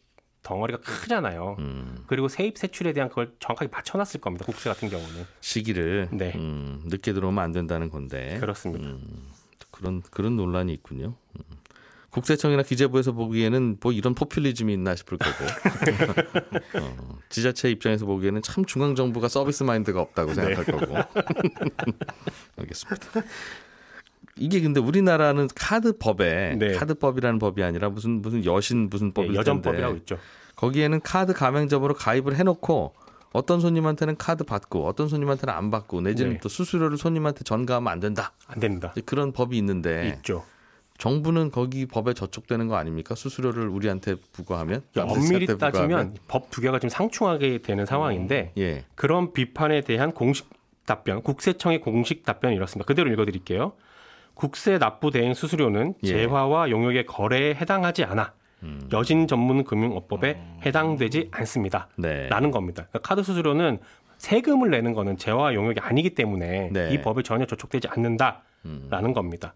덩어리가 0.43 0.81
크잖아요. 0.81 1.57
음, 1.59 2.05
그리고 2.07 2.29
세입 2.29 2.57
세출에 2.59 2.93
대한 2.93 3.09
그걸 3.09 3.33
정확하게 3.41 3.71
맞춰놨을 3.71 4.21
겁니다. 4.21 4.45
국세 4.45 4.71
같은 4.71 4.89
경우는 4.89 5.27
시기를 5.41 6.09
네. 6.13 6.33
음, 6.37 6.83
늦게 6.87 7.13
들어오면 7.13 7.43
안 7.43 7.53
된다는 7.53 7.91
건데 7.91 8.39
그렇습니다. 8.41 8.87
음, 8.87 9.29
그런 9.71 10.03
그런 10.11 10.37
논란이 10.37 10.73
있군요. 10.73 11.15
음. 11.37 11.61
국세청이나 12.11 12.63
기재부에서 12.63 13.13
보기에는 13.13 13.79
뭐 13.81 13.93
이런 13.93 14.15
포퓰리즘이 14.15 14.73
있나 14.73 14.97
싶을 14.97 15.17
거고 15.17 15.45
어, 16.83 17.19
지자체 17.29 17.71
입장에서 17.71 18.05
보기에는 18.05 18.43
참 18.43 18.65
중앙 18.65 18.97
정부가 18.97 19.29
서비스 19.29 19.63
마인드가 19.63 20.01
없다고 20.01 20.35
생각할 20.35 20.65
네. 20.65 20.73
거고 20.73 20.97
알겠습니다. 22.59 23.23
이게 24.41 24.61
근데 24.61 24.81
우리나라는 24.81 25.49
카드법에 25.55 26.57
네. 26.59 26.73
카드법이라는 26.75 27.39
법이 27.39 27.63
아니라 27.63 27.91
무슨 27.91 28.23
무슨 28.23 28.45
여신 28.45 28.89
무슨 28.89 29.13
법일 29.13 29.29
네, 29.29 29.35
텐데 29.35 29.41
여전법이라고 29.41 29.97
있죠. 29.99 30.19
거기에는 30.57 31.01
카드 31.03 31.33
가맹점으로 31.33 31.95
가입을 31.95 32.37
해놓고 32.37 32.95
어떤 33.33 33.61
손님한테는 33.61 34.17
카드 34.17 34.43
받고 34.45 34.87
어떤 34.87 35.09
손님한테는 35.09 35.55
안 35.55 35.71
받고 35.71 36.01
내지는 36.01 36.33
네. 36.33 36.39
또 36.43 36.49
수수료를 36.49 36.97
손님한테 36.97 37.45
전가하면 37.45 37.93
안 37.93 38.01
된다 38.01 38.33
안. 38.47 38.59
이제 38.93 39.03
그런 39.05 39.33
법이 39.33 39.57
있는데 39.59 40.15
있죠. 40.17 40.45
정부는 40.99 41.51
거기 41.51 41.87
법에 41.87 42.13
저촉되는 42.13 42.69
거 42.69 42.77
아닙니까 42.77 43.15
수수료를 43.15 43.69
우리한테 43.69 44.17
부과하면 44.33 44.83
엄밀히 44.97 45.47
남들한테 45.47 45.57
따지면? 45.57 46.17
법 46.29 46.51
두 46.51 46.61
개가 46.61 46.79
좀 46.79 46.91
상충하게 46.91 47.59
되는 47.63 47.87
상황인데 47.87 48.53
예 48.59 48.85
그런 48.97 49.33
비판에 49.33 49.83
대한 49.83 50.13
공식 50.13 50.49
답변, 50.85 51.23
국세청의 51.23 51.81
공식 51.81 52.25
답변이 52.25 52.57
이렇습니다. 52.57 52.87
그대로 52.87 53.11
읽어드릴게요. 53.13 53.73
국세 54.35 54.79
납부 54.79 55.11
대행 55.11 55.35
수수료는 55.35 55.95
예. 56.05 56.09
재화와 56.09 56.71
용역의 56.71 57.07
거래에 57.07 57.55
해당하지 57.55 58.05
않아 58.05 58.33
음. 58.63 58.89
여진 58.93 59.27
전문 59.27 59.65
금융업법에 59.65 60.41
해당되지 60.65 61.29
않습니다. 61.33 61.89
네. 61.97 62.29
라는 62.29 62.51
겁니다. 62.51 62.87
그러니까 62.91 63.09
카드 63.09 63.23
수수료는 63.23 63.79
세금을 64.19 64.71
내는 64.71 64.93
거는 64.93 65.17
재화 65.17 65.55
용역이 65.55 65.81
아니기 65.81 66.15
때문에 66.15 66.69
네. 66.73 66.91
이 66.93 67.01
법에 67.01 67.23
전혀 67.23 67.47
저촉되지 67.47 67.89
않는다라는 67.89 69.13
겁니다. 69.15 69.55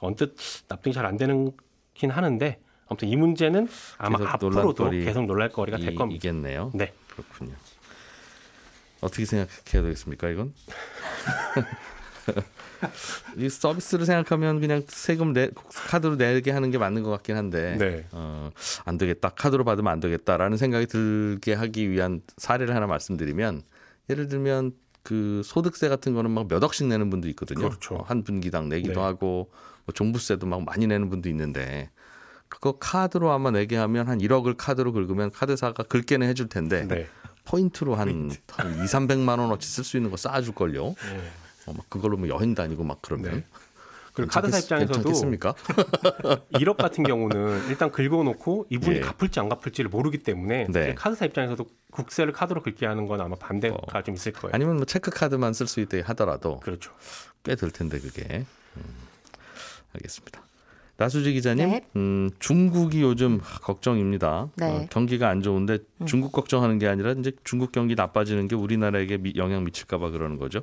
언뜻 0.00 0.34
납득이 0.68 0.92
잘 0.94 1.04
안 1.06 1.16
되긴 1.16 2.10
하는데 2.10 2.58
아무튼 2.88 3.08
이 3.08 3.16
문제는 3.16 3.68
아마 3.98 4.18
앞으로도 4.32 4.60
논란거리 4.74 5.04
계속 5.04 5.26
놀랄거리가 5.26 5.78
될 5.78 5.92
이, 5.92 5.94
겁니다. 5.94 6.16
이겠네요 6.18 6.70
네. 6.74 6.92
그렇군요 7.08 7.54
어떻게 9.00 9.24
생각해야 9.24 9.82
되겠습니까 9.82 10.28
이건 10.28 10.54
이 13.36 13.48
서비스를 13.48 14.06
생각하면 14.06 14.60
그냥 14.60 14.82
세금 14.88 15.32
내 15.32 15.50
카드로 15.88 16.16
내게 16.16 16.50
하는 16.50 16.70
게 16.70 16.78
맞는 16.78 17.02
것 17.02 17.10
같긴 17.10 17.36
한데 17.36 17.76
네. 17.78 18.06
어, 18.12 18.50
안 18.84 18.98
되겠다. 18.98 19.30
카드로 19.30 19.64
받으면 19.64 19.92
안 19.92 20.00
되겠다라는 20.00 20.56
생각이 20.56 20.86
들게 20.86 21.54
하기 21.54 21.90
위한 21.90 22.20
사례를 22.36 22.74
하나 22.74 22.86
말씀드리면 22.86 23.62
예를 24.10 24.28
들면 24.28 24.72
그 25.02 25.42
소득세 25.44 25.88
같은 25.88 26.14
거는 26.14 26.30
막 26.32 26.48
몇 26.48 26.62
억씩 26.62 26.88
내는 26.88 27.10
분도 27.10 27.28
있거든요. 27.28 27.68
그렇죠. 27.68 27.96
어, 27.96 28.02
한 28.02 28.24
분기당 28.24 28.68
내기도 28.68 28.94
네. 28.94 29.00
하고 29.00 29.50
뭐 29.84 29.92
종부세도 29.94 30.46
막 30.46 30.64
많이 30.64 30.86
내는 30.86 31.08
분도 31.10 31.28
있는데 31.28 31.90
그거 32.48 32.78
카드로 32.78 33.30
아마 33.30 33.50
내게 33.50 33.76
하면 33.76 34.08
한 34.08 34.18
1억을 34.18 34.56
카드로 34.56 34.92
긁으면 34.92 35.30
카드사가 35.30 35.84
긁게는 35.84 36.28
해줄 36.28 36.48
텐데 36.48 36.86
네. 36.86 37.06
포인트로 37.44 37.94
한, 37.94 38.30
한 38.50 38.74
2, 38.74 38.84
300만 38.84 39.38
원어치 39.38 39.68
쓸 39.68 39.84
수 39.84 39.96
있는 39.96 40.10
거 40.10 40.16
쌓아줄 40.16 40.54
걸요. 40.54 40.94
네. 41.12 41.30
어, 41.66 41.72
막 41.72 41.88
그걸로 41.90 42.16
뭐 42.16 42.28
여행 42.28 42.54
다니고 42.54 42.84
막 42.84 42.98
그러면 43.02 43.32
네. 43.32 43.44
그리고 44.14 44.30
카드사 44.30 44.58
입장에서도 44.58 44.92
괜찮겠습니까? 44.94 45.52
1억 46.54 46.78
같은 46.78 47.04
경우는 47.04 47.68
일단 47.68 47.90
긁어놓고 47.92 48.66
이분이 48.70 48.96
예. 48.96 49.00
갚을지 49.00 49.40
안 49.40 49.50
갚을지를 49.50 49.90
모르기 49.90 50.18
때문에 50.18 50.68
네. 50.70 50.94
카드사 50.94 51.26
입장에서도 51.26 51.66
국세를 51.90 52.32
카드로 52.32 52.62
긁게 52.62 52.86
하는 52.86 53.06
건 53.06 53.20
아마 53.20 53.36
반대가 53.36 53.76
좀 54.02 54.14
있을 54.14 54.32
거예요. 54.32 54.52
아니면 54.54 54.76
뭐 54.76 54.86
체크 54.86 55.10
카드만 55.10 55.52
쓸 55.52 55.66
수 55.66 55.80
있게 55.80 56.00
하더라도 56.00 56.60
그렇죠. 56.60 56.92
꽤 57.42 57.54
될 57.56 57.70
텐데 57.70 57.98
그게. 58.00 58.46
음, 58.76 58.82
알겠습니다. 59.94 60.42
나수지 60.98 61.34
기자님, 61.34 61.68
네. 61.68 61.82
음, 61.96 62.30
중국이 62.38 63.02
요즘 63.02 63.40
걱정입니다. 63.62 64.48
네. 64.56 64.64
어, 64.64 64.86
경기가 64.88 65.28
안 65.28 65.42
좋은데 65.42 65.78
중국 66.06 66.32
걱정하는 66.32 66.78
게 66.78 66.88
아니라 66.88 67.12
이제 67.12 67.32
중국 67.44 67.70
경기 67.70 67.94
나빠지는 67.94 68.48
게 68.48 68.56
우리나라에게 68.56 69.18
미- 69.18 69.34
영향 69.36 69.62
미칠까봐 69.64 70.08
그러는 70.08 70.38
거죠. 70.38 70.62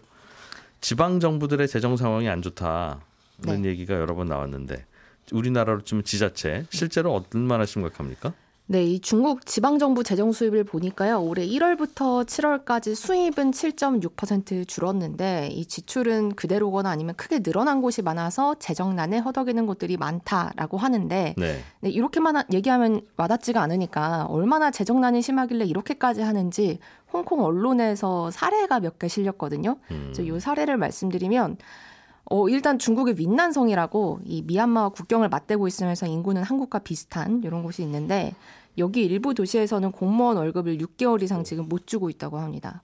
지방 0.84 1.22
정부들의 1.22 1.66
재정 1.70 1.96
상황이 1.96 2.28
안 2.28 2.42
좋다는 2.42 2.98
네. 3.38 3.64
얘기가 3.70 3.94
여러 3.96 4.16
번 4.16 4.28
나왔는데 4.28 4.86
우리나라로 5.32 5.84
치면 5.86 6.04
지자체 6.04 6.66
실제로 6.72 7.24
얼마나 7.34 7.66
심각합니까? 7.66 8.34
네, 8.66 8.84
이 8.84 9.00
중국 9.00 9.46
지방정부 9.46 10.04
재정 10.04 10.32
수입을 10.32 10.64
보니까요. 10.64 11.22
올해 11.22 11.46
1월부터 11.46 12.26
7월까지 12.26 12.96
수입은 12.96 13.52
7.6% 13.52 14.68
줄었는데 14.68 15.50
이 15.52 15.66
지출은 15.66 16.36
그대로거나 16.36 16.90
아니면 16.90 17.16
크게 17.16 17.40
늘어난 17.40 17.82
곳이 17.82 18.02
많아서 18.02 18.56
재정난에 18.60 19.20
허덕이는 19.20 19.66
곳들이 19.66 19.96
많다라고 19.98 20.78
하는데 20.78 21.36
네. 21.38 21.64
네, 21.82 21.90
이렇게만 21.90 22.38
하- 22.38 22.46
얘기하면 22.54 23.02
와닿지가 23.18 23.62
않으니까 23.62 24.26
얼마나 24.26 24.72
재정난이 24.72 25.22
심하길래 25.22 25.66
이렇게까지 25.66 26.22
하는지 26.22 26.80
홍콩 27.14 27.44
언론에서 27.44 28.32
사례가 28.32 28.80
몇 28.80 28.98
개 29.00 29.08
실렸거든요. 29.08 29.78
음. 29.92 30.12
그래서 30.14 30.22
이 30.24 30.40
사례를 30.40 30.78
말씀드리면 30.78 31.58
어, 32.32 32.50
일단 32.50 32.80
중국의 32.80 33.16
윈난성이라고 33.18 34.22
이 34.26 34.42
미얀마와 34.44 34.90
국경을 34.90 35.30
맞대고 35.30 35.68
있으면서 35.68 36.06
인구는 36.08 36.44
한국과 36.44 36.80
비슷한 36.80 37.42
이런 37.44 37.64
곳이 37.64 37.82
있는데 37.84 38.34
여기 38.78 39.04
일부 39.06 39.34
도시에서는 39.34 39.92
공무원 39.92 40.38
월급을 40.38 40.78
6개월 40.78 41.22
이상 41.22 41.44
지금 41.44 41.68
못 41.70 41.86
주고 41.86 42.10
있다고 42.10 42.40
합니다. 42.40 42.82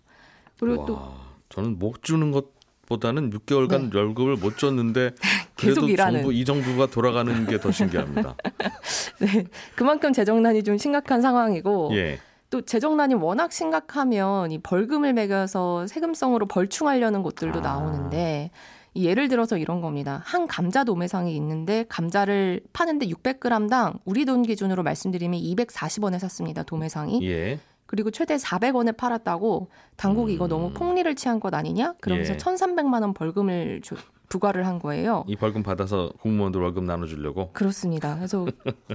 그리고 0.59 0.85
또 0.85 0.93
와, 0.95 1.13
저는 1.49 1.79
못 1.79 2.03
주는 2.03 2.31
것보다는 2.31 3.29
6개월간 3.31 3.95
월급을 3.95 4.35
못 4.35 4.57
줬는데 4.57 5.11
그래도 5.55 5.81
계속 5.81 5.89
일하는. 5.89 6.19
정부 6.21 6.33
이 6.33 6.43
정부가 6.45 6.87
돌아가는 6.87 7.45
게 7.47 7.57
더 7.59 7.71
신기합니다. 7.71 8.35
네, 9.19 9.45
그만큼 9.75 10.11
재정난이 10.13 10.63
좀 10.63 10.77
심각한 10.77 11.21
상황이고 11.21 11.91
예. 11.93 12.19
또 12.49 12.61
재정난이 12.61 13.13
워낙 13.15 13.51
심각하면 13.51 14.51
이 14.51 14.57
벌금을 14.59 15.13
매겨서 15.13 15.85
세금성으로 15.87 16.47
벌충하려는 16.47 17.21
곳들도 17.21 17.59
아. 17.59 17.61
나오는데 17.61 18.51
이 18.95 19.05
예를 19.05 19.27
들어서 19.27 19.57
이런 19.57 19.81
겁니다. 19.81 20.21
한 20.25 20.47
감자 20.47 20.83
도매상이 20.83 21.35
있는데 21.35 21.85
감자를 21.89 22.61
파는데 22.73 23.05
600g당 23.07 23.99
우리 24.03 24.25
돈 24.25 24.41
기준으로 24.41 24.81
말씀드리면 24.81 25.39
240원에 25.39 26.17
샀습니다. 26.19 26.63
도매상이. 26.63 27.23
예. 27.29 27.59
그리고 27.85 28.09
최대 28.11 28.35
400원에 28.35 28.95
팔았다고 28.97 29.69
당국이 29.95 30.33
이거 30.33 30.47
너무 30.47 30.71
폭리를 30.71 31.13
취한 31.15 31.39
것 31.39 31.53
아니냐? 31.53 31.93
그러면서 32.01 32.33
음. 32.33 32.35
예. 32.35 32.37
1,300만 32.37 33.01
원 33.01 33.13
벌금을 33.13 33.81
주- 33.83 33.95
부과를 34.29 34.65
한 34.67 34.79
거예요. 34.79 35.25
이 35.27 35.35
벌금 35.35 35.63
받아서 35.63 36.11
공무원들 36.21 36.61
월급 36.61 36.83
나눠주려고. 36.83 37.49
그렇습니다. 37.51 38.15
그래서 38.15 38.45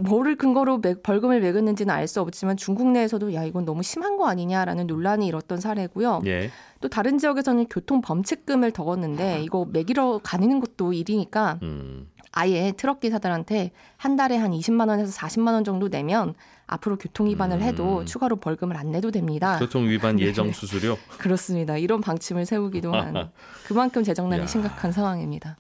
뭐를 0.01 0.37
근거로 0.37 0.79
매- 0.79 0.95
벌금을 0.95 1.41
매겼는지는 1.41 1.93
알 1.93 2.07
수 2.07 2.21
없지만 2.21 2.57
중국 2.57 2.89
내에서도 2.91 3.35
야 3.35 3.45
이건 3.45 3.65
너무 3.65 3.83
심한 3.83 4.17
거 4.17 4.27
아니냐라는 4.29 4.87
논란이 4.87 5.27
일었던 5.27 5.59
사례고요. 5.59 6.21
예. 6.27 6.51
또 6.81 6.89
다른 6.89 7.19
지역에서는 7.19 7.67
교통 7.69 8.01
범칙금을 8.03 8.71
덕었는데 8.73 9.43
이거 9.43 9.67
매기러 9.71 10.21
가는 10.23 10.61
것도 10.61 10.93
일이니까 10.93 11.59
음. 11.63 12.07
아예 12.37 12.73
트럭 12.77 13.01
기사들한테 13.01 13.71
한 13.97 14.17
달에 14.17 14.37
한 14.37 14.51
20만 14.51 14.89
원에서 14.89 15.13
40만 15.17 15.53
원 15.55 15.63
정도 15.65 15.89
내면 15.89 16.35
앞으로 16.67 16.97
교통 16.97 17.29
위반을 17.29 17.63
해도 17.63 18.01
음. 18.01 18.07
추가로 18.07 18.37
벌금을 18.37 18.77
안 18.77 18.91
내도 18.91 19.11
됩니다. 19.13 19.59
교통 19.59 19.89
위반 19.89 20.19
예정 20.19 20.51
수수료. 20.53 20.99
그렇습니다. 21.19 21.77
이런 21.77 22.01
방침을 22.01 22.45
세우기도 22.45 22.93
한 22.93 23.31
그만큼 23.67 24.03
재정난이 24.03 24.43
야. 24.43 24.47
심각한 24.47 24.91
상황입니다. 24.91 25.57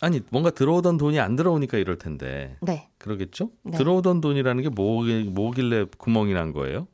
아니 0.00 0.20
뭔가 0.30 0.50
들어오던 0.50 0.96
돈이 0.96 1.20
안 1.20 1.36
들어오니까 1.36 1.78
이럴 1.78 1.98
텐데. 1.98 2.56
네. 2.60 2.88
그러겠죠? 2.98 3.50
네. 3.62 3.76
들어오던 3.78 4.20
돈이라는 4.20 4.62
게 4.62 4.68
뭐기, 4.70 5.24
뭐길래 5.24 5.86
구멍이 5.98 6.32
난 6.34 6.52
거예요? 6.52 6.86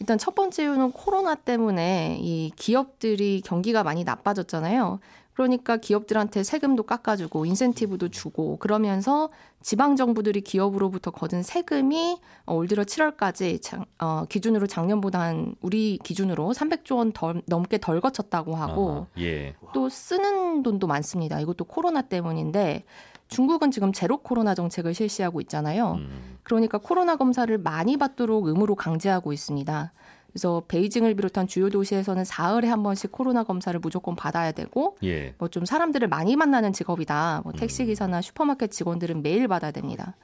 일단 0.00 0.18
첫 0.18 0.34
번째 0.34 0.64
이유는 0.64 0.92
코로나 0.92 1.34
때문에 1.34 2.18
이 2.20 2.50
기업들이 2.56 3.42
경기가 3.44 3.82
많이 3.82 4.04
나빠졌잖아요. 4.04 5.00
그러니까 5.34 5.76
기업들한테 5.76 6.44
세금도 6.44 6.84
깎아주고 6.84 7.44
인센티브도 7.44 8.08
주고 8.08 8.56
그러면서 8.58 9.28
지방 9.60 9.96
정부들이 9.96 10.40
기업으로부터 10.42 11.10
거둔 11.10 11.42
세금이 11.42 12.20
올 12.46 12.68
들어 12.68 12.84
7월까지 12.84 13.60
장, 13.60 13.84
어, 13.98 14.24
기준으로 14.28 14.66
작년보다 14.68 15.20
한 15.20 15.56
우리 15.60 15.98
기준으로 16.02 16.52
300조 16.52 16.96
원 16.96 17.12
덜, 17.12 17.42
넘게 17.46 17.78
덜 17.78 18.00
거쳤다고 18.00 18.54
하고 18.54 18.90
아하, 18.90 19.06
예. 19.18 19.54
또 19.74 19.88
쓰는 19.88 20.62
돈도 20.62 20.86
많습니다. 20.86 21.40
이것도 21.40 21.64
코로나 21.64 22.02
때문인데 22.02 22.84
중국은 23.26 23.72
지금 23.72 23.92
제로 23.92 24.18
코로나 24.18 24.54
정책을 24.54 24.94
실시하고 24.94 25.40
있잖아요. 25.40 25.94
음, 25.94 26.38
그러니까 26.44 26.78
코로나 26.78 27.16
검사를 27.16 27.56
많이 27.58 27.96
받도록 27.96 28.46
의무로 28.46 28.76
강제하고 28.76 29.32
있습니다. 29.32 29.92
그래서 30.34 30.64
베이징을 30.66 31.14
비롯한 31.14 31.46
주요 31.46 31.70
도시에서는 31.70 32.24
사흘에 32.24 32.68
한 32.68 32.82
번씩 32.82 33.12
코로나 33.12 33.44
검사를 33.44 33.78
무조건 33.78 34.16
받아야 34.16 34.50
되고 34.50 34.96
예. 35.04 35.32
뭐좀 35.38 35.64
사람들을 35.64 36.08
많이 36.08 36.34
만나는 36.34 36.72
직업이다. 36.72 37.42
뭐 37.44 37.52
택시 37.52 37.86
기사나 37.86 38.20
슈퍼마켓 38.20 38.72
직원들은 38.72 39.22
매일 39.22 39.46
받아야 39.46 39.70
됩니다. 39.70 40.16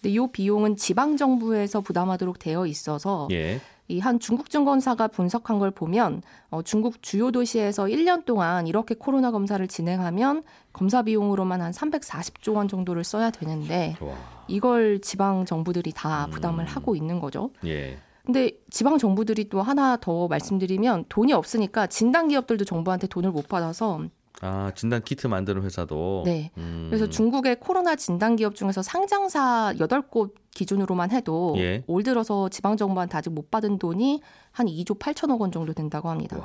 근데 0.00 0.14
이 0.14 0.26
비용은 0.32 0.74
지방 0.74 1.16
정부에서 1.16 1.80
부담하도록 1.80 2.40
되어 2.40 2.66
있어서 2.66 3.28
예. 3.30 3.60
이한 3.86 4.18
중국 4.18 4.50
증권사가 4.50 5.06
분석한 5.06 5.60
걸 5.60 5.70
보면 5.70 6.22
어, 6.50 6.62
중국 6.62 7.00
주요 7.00 7.30
도시에서 7.30 7.84
1년 7.84 8.24
동안 8.24 8.66
이렇게 8.66 8.96
코로나 8.96 9.30
검사를 9.30 9.64
진행하면 9.68 10.42
검사 10.72 11.02
비용으로만 11.02 11.62
한 11.62 11.70
340조 11.70 12.56
원 12.56 12.66
정도를 12.66 13.04
써야 13.04 13.30
되는데 13.30 13.94
와. 14.00 14.16
이걸 14.48 15.00
지방 15.00 15.44
정부들이 15.44 15.92
다 15.92 16.24
음. 16.24 16.30
부담을 16.30 16.64
하고 16.64 16.96
있는 16.96 17.20
거죠. 17.20 17.50
예. 17.64 17.96
근데 18.24 18.52
지방 18.70 18.98
정부들이 18.98 19.48
또 19.48 19.62
하나 19.62 19.96
더 19.96 20.28
말씀드리면 20.28 21.06
돈이 21.08 21.32
없으니까 21.32 21.88
진단 21.88 22.28
기업들도 22.28 22.64
정부한테 22.64 23.08
돈을 23.08 23.30
못 23.32 23.48
받아서 23.48 24.02
아, 24.40 24.72
진단 24.74 25.02
키트 25.02 25.26
만드는 25.26 25.62
회사도 25.62 26.22
네. 26.24 26.50
음, 26.56 26.86
그래서 26.88 27.08
중국의 27.08 27.60
코로나 27.60 27.94
진단 27.96 28.36
기업 28.36 28.54
중에서 28.54 28.82
상장사 28.82 29.74
8곳 29.78 30.34
기준으로만 30.50 31.10
해도 31.10 31.54
예. 31.58 31.84
올 31.86 32.02
들어서 32.02 32.48
지방 32.48 32.76
정부한테 32.76 33.16
아직 33.16 33.30
못 33.30 33.50
받은 33.50 33.78
돈이 33.78 34.20
한 34.50 34.66
2조 34.66 34.98
8천억 34.98 35.40
원 35.40 35.52
정도 35.52 35.72
된다고 35.72 36.08
합니다. 36.08 36.36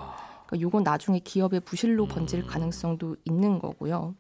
그러니까 0.46 0.68
이건 0.68 0.84
나중에 0.84 1.20
기업의 1.20 1.62
부실로 1.62 2.06
번질 2.08 2.42
음. 2.42 2.48
가능성도 2.48 3.16
있는 3.26 3.60
거고요. 3.60 4.16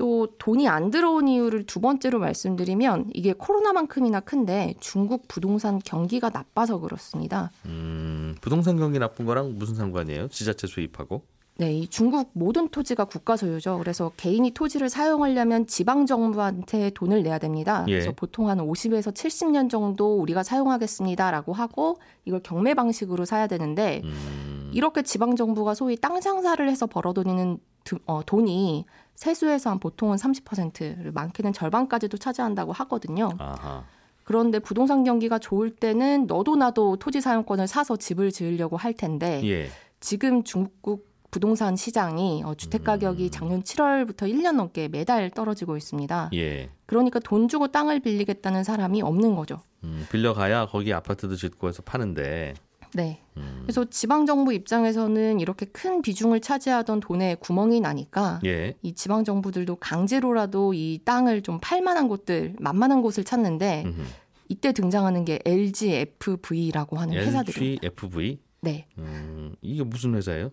또 0.00 0.28
돈이 0.38 0.66
안 0.66 0.90
들어온 0.90 1.28
이유를 1.28 1.66
두 1.66 1.78
번째로 1.78 2.20
말씀드리면 2.20 3.10
이게 3.12 3.34
코로나만큼이나 3.34 4.20
큰데 4.20 4.74
중국 4.80 5.28
부동산 5.28 5.78
경기가 5.84 6.30
나빠서 6.30 6.80
그렇습니다. 6.80 7.50
음, 7.66 8.34
부동산 8.40 8.78
경기 8.78 8.98
나쁜 8.98 9.26
거랑 9.26 9.58
무슨 9.58 9.74
상관이에요? 9.74 10.28
지자체 10.28 10.66
수입하고? 10.68 11.20
네, 11.58 11.74
이 11.74 11.86
중국 11.86 12.30
모든 12.32 12.68
토지가 12.70 13.04
국가 13.04 13.36
소유죠. 13.36 13.76
그래서 13.76 14.10
개인이 14.16 14.50
토지를 14.52 14.88
사용하려면 14.88 15.66
지방 15.66 16.06
정부한테 16.06 16.88
돈을 16.94 17.22
내야 17.22 17.36
됩니다. 17.36 17.84
예. 17.88 17.92
그래서 17.92 18.12
보통 18.16 18.48
한 18.48 18.56
50에서 18.56 19.12
70년 19.12 19.68
정도 19.68 20.18
우리가 20.18 20.42
사용하겠습니다라고 20.42 21.52
하고 21.52 21.98
이걸 22.24 22.40
경매 22.42 22.72
방식으로 22.72 23.26
사야 23.26 23.46
되는데 23.46 24.00
음, 24.04 24.70
이렇게 24.72 25.02
지방 25.02 25.36
정부가 25.36 25.74
소위 25.74 25.96
땅 25.96 26.18
장사를 26.22 26.66
해서 26.66 26.86
벌어들이는 26.86 27.58
드- 27.58 27.60
어, 28.06 28.22
돈이 28.24 28.84
세수에서 29.14 29.70
한 29.70 29.78
보통은 29.78 30.16
30%를 30.16 31.12
많게는 31.12 31.52
절반까지도 31.52 32.16
차지한다고 32.16 32.72
하거든요. 32.72 33.30
아하. 33.38 33.84
그런데 34.24 34.58
부동산 34.58 35.04
경기가 35.04 35.38
좋을 35.38 35.70
때는 35.70 36.26
너도 36.26 36.56
나도 36.56 36.96
토지 36.96 37.20
사용권을 37.20 37.66
사서 37.66 37.96
집을 37.96 38.30
지으려고 38.30 38.76
할 38.76 38.94
텐데 38.94 39.40
예. 39.44 39.68
지금 39.98 40.44
중국 40.44 41.10
부동산 41.30 41.76
시장이 41.76 42.42
어, 42.44 42.54
주택 42.54 42.84
가격이 42.84 43.30
작년 43.30 43.62
7월부터 43.62 44.22
1년 44.22 44.56
넘게 44.56 44.88
매달 44.88 45.30
떨어지고 45.30 45.76
있습니다. 45.76 46.30
예. 46.34 46.70
그러니까 46.86 47.18
돈 47.20 47.48
주고 47.48 47.68
땅을 47.68 48.00
빌리겠다는 48.00 48.64
사람이 48.64 49.02
없는 49.02 49.36
거죠. 49.36 49.60
음, 49.84 50.06
빌려가야 50.10 50.66
거기 50.66 50.92
아파트도 50.92 51.36
짓고 51.36 51.68
해서 51.68 51.82
파는데. 51.82 52.54
네. 52.94 53.20
음, 53.36 53.60
그래서 53.62 53.84
지방 53.84 54.26
정부 54.26 54.52
입장에서는 54.52 55.40
이렇게 55.40 55.66
큰 55.66 56.02
비중을 56.02 56.40
차지하던 56.40 57.00
돈에 57.00 57.36
구멍이 57.36 57.80
나니까 57.80 58.40
예. 58.44 58.74
이 58.82 58.94
지방 58.94 59.24
정부들도 59.24 59.76
강제로라도 59.76 60.74
이 60.74 61.00
땅을 61.04 61.42
좀 61.42 61.58
팔만한 61.60 62.08
곳들, 62.08 62.56
만만한 62.58 63.02
곳을 63.02 63.24
찾는데 63.24 63.84
음흠. 63.86 64.02
이때 64.48 64.72
등장하는 64.72 65.24
게 65.24 65.38
LGFV라고 65.44 66.98
하는 66.98 67.14
회사들입니다. 67.14 67.86
LGFV. 67.86 68.38
네. 68.62 68.86
음, 68.98 69.54
이게 69.62 69.84
무슨 69.84 70.14
회사예요? 70.16 70.50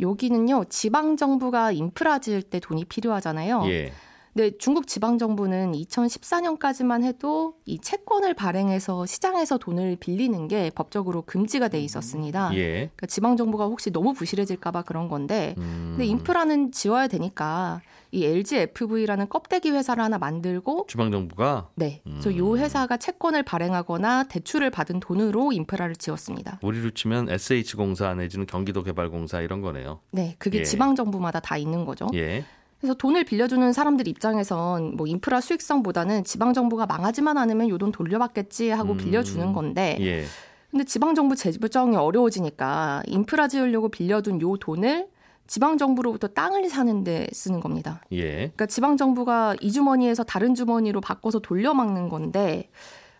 여기는요, 0.00 0.64
지방 0.70 1.16
정부가 1.16 1.70
인프라 1.72 2.18
지을 2.18 2.42
때 2.42 2.58
돈이 2.58 2.86
필요하잖아요. 2.86 3.64
예. 3.66 3.92
근데 4.34 4.50
중국 4.58 4.88
지방 4.88 5.16
정부는 5.16 5.72
2014년까지만 5.72 7.04
해도 7.04 7.54
이 7.66 7.78
채권을 7.78 8.34
발행해서 8.34 9.06
시장에서 9.06 9.58
돈을 9.58 9.96
빌리는 10.00 10.48
게 10.48 10.72
법적으로 10.74 11.22
금지가 11.22 11.68
돼 11.68 11.80
있었습니다. 11.80 12.50
예. 12.54 12.72
그러니까 12.72 13.06
지방 13.06 13.36
정부가 13.36 13.66
혹시 13.66 13.92
너무 13.92 14.12
부실해질까봐 14.12 14.82
그런 14.82 15.08
건데, 15.08 15.54
음, 15.58 15.94
근데 15.96 16.06
인프라는 16.06 16.72
지어야 16.72 17.06
되니까 17.06 17.80
이 18.10 18.24
LGFV라는 18.24 19.28
껍데기 19.28 19.70
회사를 19.70 20.02
하나 20.02 20.18
만들고, 20.18 20.86
지방 20.88 21.12
정부가 21.12 21.68
네, 21.76 22.02
그래서 22.02 22.30
음. 22.30 22.36
요 22.38 22.56
회사가 22.56 22.96
채권을 22.96 23.44
발행하거나 23.44 24.24
대출을 24.24 24.70
받은 24.70 24.98
돈으로 24.98 25.52
인프라를 25.52 25.94
지었습니다. 25.94 26.58
우리로 26.60 26.90
치면 26.90 27.28
SH공사 27.30 28.14
내지는 28.14 28.46
경기도개발공사 28.46 29.40
이런 29.42 29.60
거네요. 29.60 30.00
네, 30.10 30.34
그게 30.38 30.58
예. 30.58 30.62
지방 30.64 30.96
정부마다 30.96 31.38
다 31.38 31.56
있는 31.56 31.84
거죠. 31.84 32.08
예. 32.14 32.44
그래서 32.84 32.92
돈을 32.98 33.24
빌려주는 33.24 33.72
사람들 33.72 34.06
입장에선 34.08 34.96
뭐 34.96 35.06
인프라 35.06 35.40
수익성보다는 35.40 36.22
지방 36.24 36.52
정부가 36.52 36.84
망하지만 36.84 37.38
않으면 37.38 37.70
요 37.70 37.78
돈 37.78 37.90
돌려받겠지 37.92 38.68
하고 38.70 38.92
음. 38.92 38.98
빌려주는 38.98 39.52
건데 39.54 39.96
예. 40.00 40.24
근데 40.70 40.84
지방 40.84 41.14
정부 41.14 41.34
재정이 41.34 41.96
어려워지니까 41.96 43.02
인프라 43.06 43.48
지으려고 43.48 43.88
빌려둔 43.88 44.40
요 44.42 44.58
돈을 44.58 45.08
지방 45.46 45.78
정부로부터 45.78 46.28
땅을 46.28 46.68
사는데 46.68 47.26
쓰는 47.32 47.60
겁니다. 47.60 48.02
예. 48.12 48.32
그러니까 48.34 48.66
지방 48.66 48.98
정부가 48.98 49.56
이 49.62 49.72
주머니에서 49.72 50.22
다른 50.22 50.54
주머니로 50.54 51.00
바꿔서 51.00 51.38
돌려막는 51.38 52.10
건데 52.10 52.68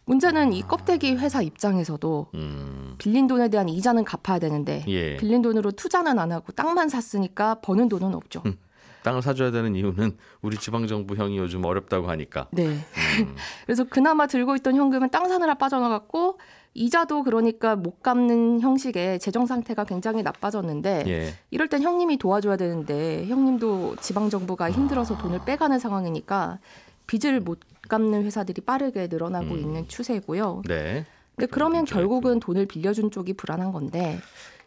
문제는 0.05 0.53
이 0.53 0.61
껍데기 0.61 1.15
회사 1.15 1.41
입장에서도 1.41 2.27
음. 2.35 2.95
빌린 2.99 3.27
돈에 3.27 3.49
대한 3.49 3.71
이자는 3.71 4.05
갚아야 4.05 4.39
되는데 4.39 4.85
예. 4.89 5.17
빌린 5.17 5.41
돈으로 5.41 5.71
투자는 5.73 6.19
안 6.19 6.33
하고 6.33 6.53
땅만 6.53 6.91
샀으니까 6.91 7.57
버는 7.63 7.89
돈은 7.89 8.15
없죠. 8.15 8.43
음. 8.45 8.59
땅을 9.05 9.23
사줘야 9.23 9.51
되는 9.51 9.77
이유는 9.77 10.17
우리 10.43 10.57
지방 10.57 10.87
정부 10.89 11.15
형이 11.15 11.39
요즘 11.39 11.65
어렵다고 11.65 12.09
하니까. 12.09 12.49
네. 12.51 12.67
음. 12.67 12.79
그래서 13.67 13.85
그나마 13.85 14.27
들고 14.27 14.57
있던 14.57 14.75
현금은 14.75 15.11
땅 15.11 15.29
사느라 15.29 15.55
빠져나갔고 15.55 16.39
이자도 16.73 17.23
그러니까 17.23 17.77
못 17.77 18.03
갚는 18.03 18.61
형식의 18.61 19.21
재정 19.21 19.47
상태가 19.47 19.85
굉장히 19.85 20.25
나빠졌는데 20.25 21.05
예. 21.07 21.35
이럴 21.51 21.69
땐 21.69 21.83
형님이 21.83 22.17
도와줘야 22.17 22.57
되는데 22.57 23.27
형님도 23.27 23.97
지방 24.01 24.29
정부가 24.29 24.73
힘들어서 24.73 25.17
돈을 25.19 25.41
빼가는 25.45 25.79
상황이니까 25.79 26.59
빚을 27.07 27.41
못 27.41 27.61
갚는 27.89 28.25
회사들이 28.25 28.63
빠르게 28.63 29.07
늘어나고 29.09 29.55
음. 29.55 29.59
있는 29.59 29.87
추세고요. 29.87 30.63
네. 30.67 31.05
근데 31.37 31.47
그러면 31.47 31.81
문제가 31.81 31.99
결국은 32.01 32.41
돈을 32.41 32.67
빌려준 32.67 33.11
쪽이 33.11 33.35
불안한 33.35 33.71
건데 33.71 34.19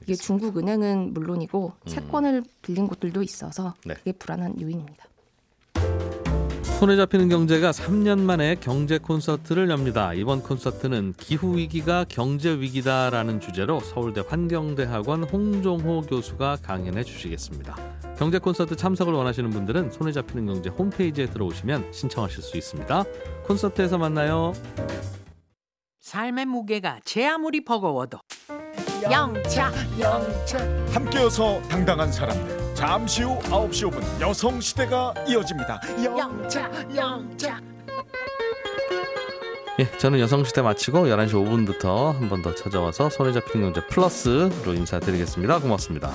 이게 0.03 0.15
중국 0.15 0.57
은행은 0.57 1.13
물론이고 1.13 1.73
채권을 1.85 2.43
빌린 2.61 2.87
곳들도 2.87 3.23
있어서 3.23 3.73
네. 3.85 3.93
그게 3.95 4.11
불안한 4.11 4.61
요인입니다. 4.61 5.05
손에 6.79 6.95
잡히는 6.95 7.27
경제가 7.29 7.71
3년 7.71 8.19
만에 8.19 8.55
경제 8.61 8.99
콘서트를 8.99 9.67
엽니다. 9.71 10.13
이번 10.13 10.43
콘서트는 10.43 11.15
기후 11.17 11.57
위기가 11.57 12.05
경제 12.07 12.51
위기다라는 12.51 13.39
주제로 13.39 13.79
서울대 13.79 14.21
환경대학원 14.21 15.23
홍종호 15.23 16.01
교수가 16.03 16.57
강연해 16.61 17.03
주시겠습니다. 17.03 17.75
경제 18.15 18.37
콘서트 18.37 18.75
참석을 18.75 19.11
원하시는 19.11 19.49
분들은 19.49 19.89
손에 19.89 20.11
잡히는 20.11 20.45
경제 20.45 20.69
홈페이지에 20.69 21.25
들어오시면 21.25 21.93
신청하실 21.93 22.43
수 22.43 22.57
있습니다. 22.57 23.03
콘서트에서 23.47 23.97
만나요. 23.97 24.53
삶의 26.01 26.45
무게가 26.45 26.99
제 27.03 27.25
아무리 27.25 27.65
버거워도 27.65 28.19
영차. 29.03 29.71
영차. 29.99 30.57
함께여서 30.91 31.61
당당한 31.69 32.11
사람들 32.11 32.75
잠시 32.75 33.23
후 33.23 33.37
9시 33.39 33.89
5분 33.91 34.21
여성 34.21 34.59
시대가 34.61 35.13
이어집니다. 35.27 35.79
영차 36.03 36.69
영차. 36.95 37.59
예, 39.79 39.97
저는 39.99 40.19
여성시대 40.19 40.61
마치고 40.63 41.05
11시 41.05 41.33
5분부터 41.33 42.13
한 42.19 42.29
번 42.29 42.41
더 42.41 42.53
찾아와서 42.55 43.09
손에 43.11 43.31
잡히는 43.31 43.71
경제 43.73 43.85
플러스로 43.87 44.73
인사드리겠습니다. 44.73 45.59
고맙습니다. 45.59 46.11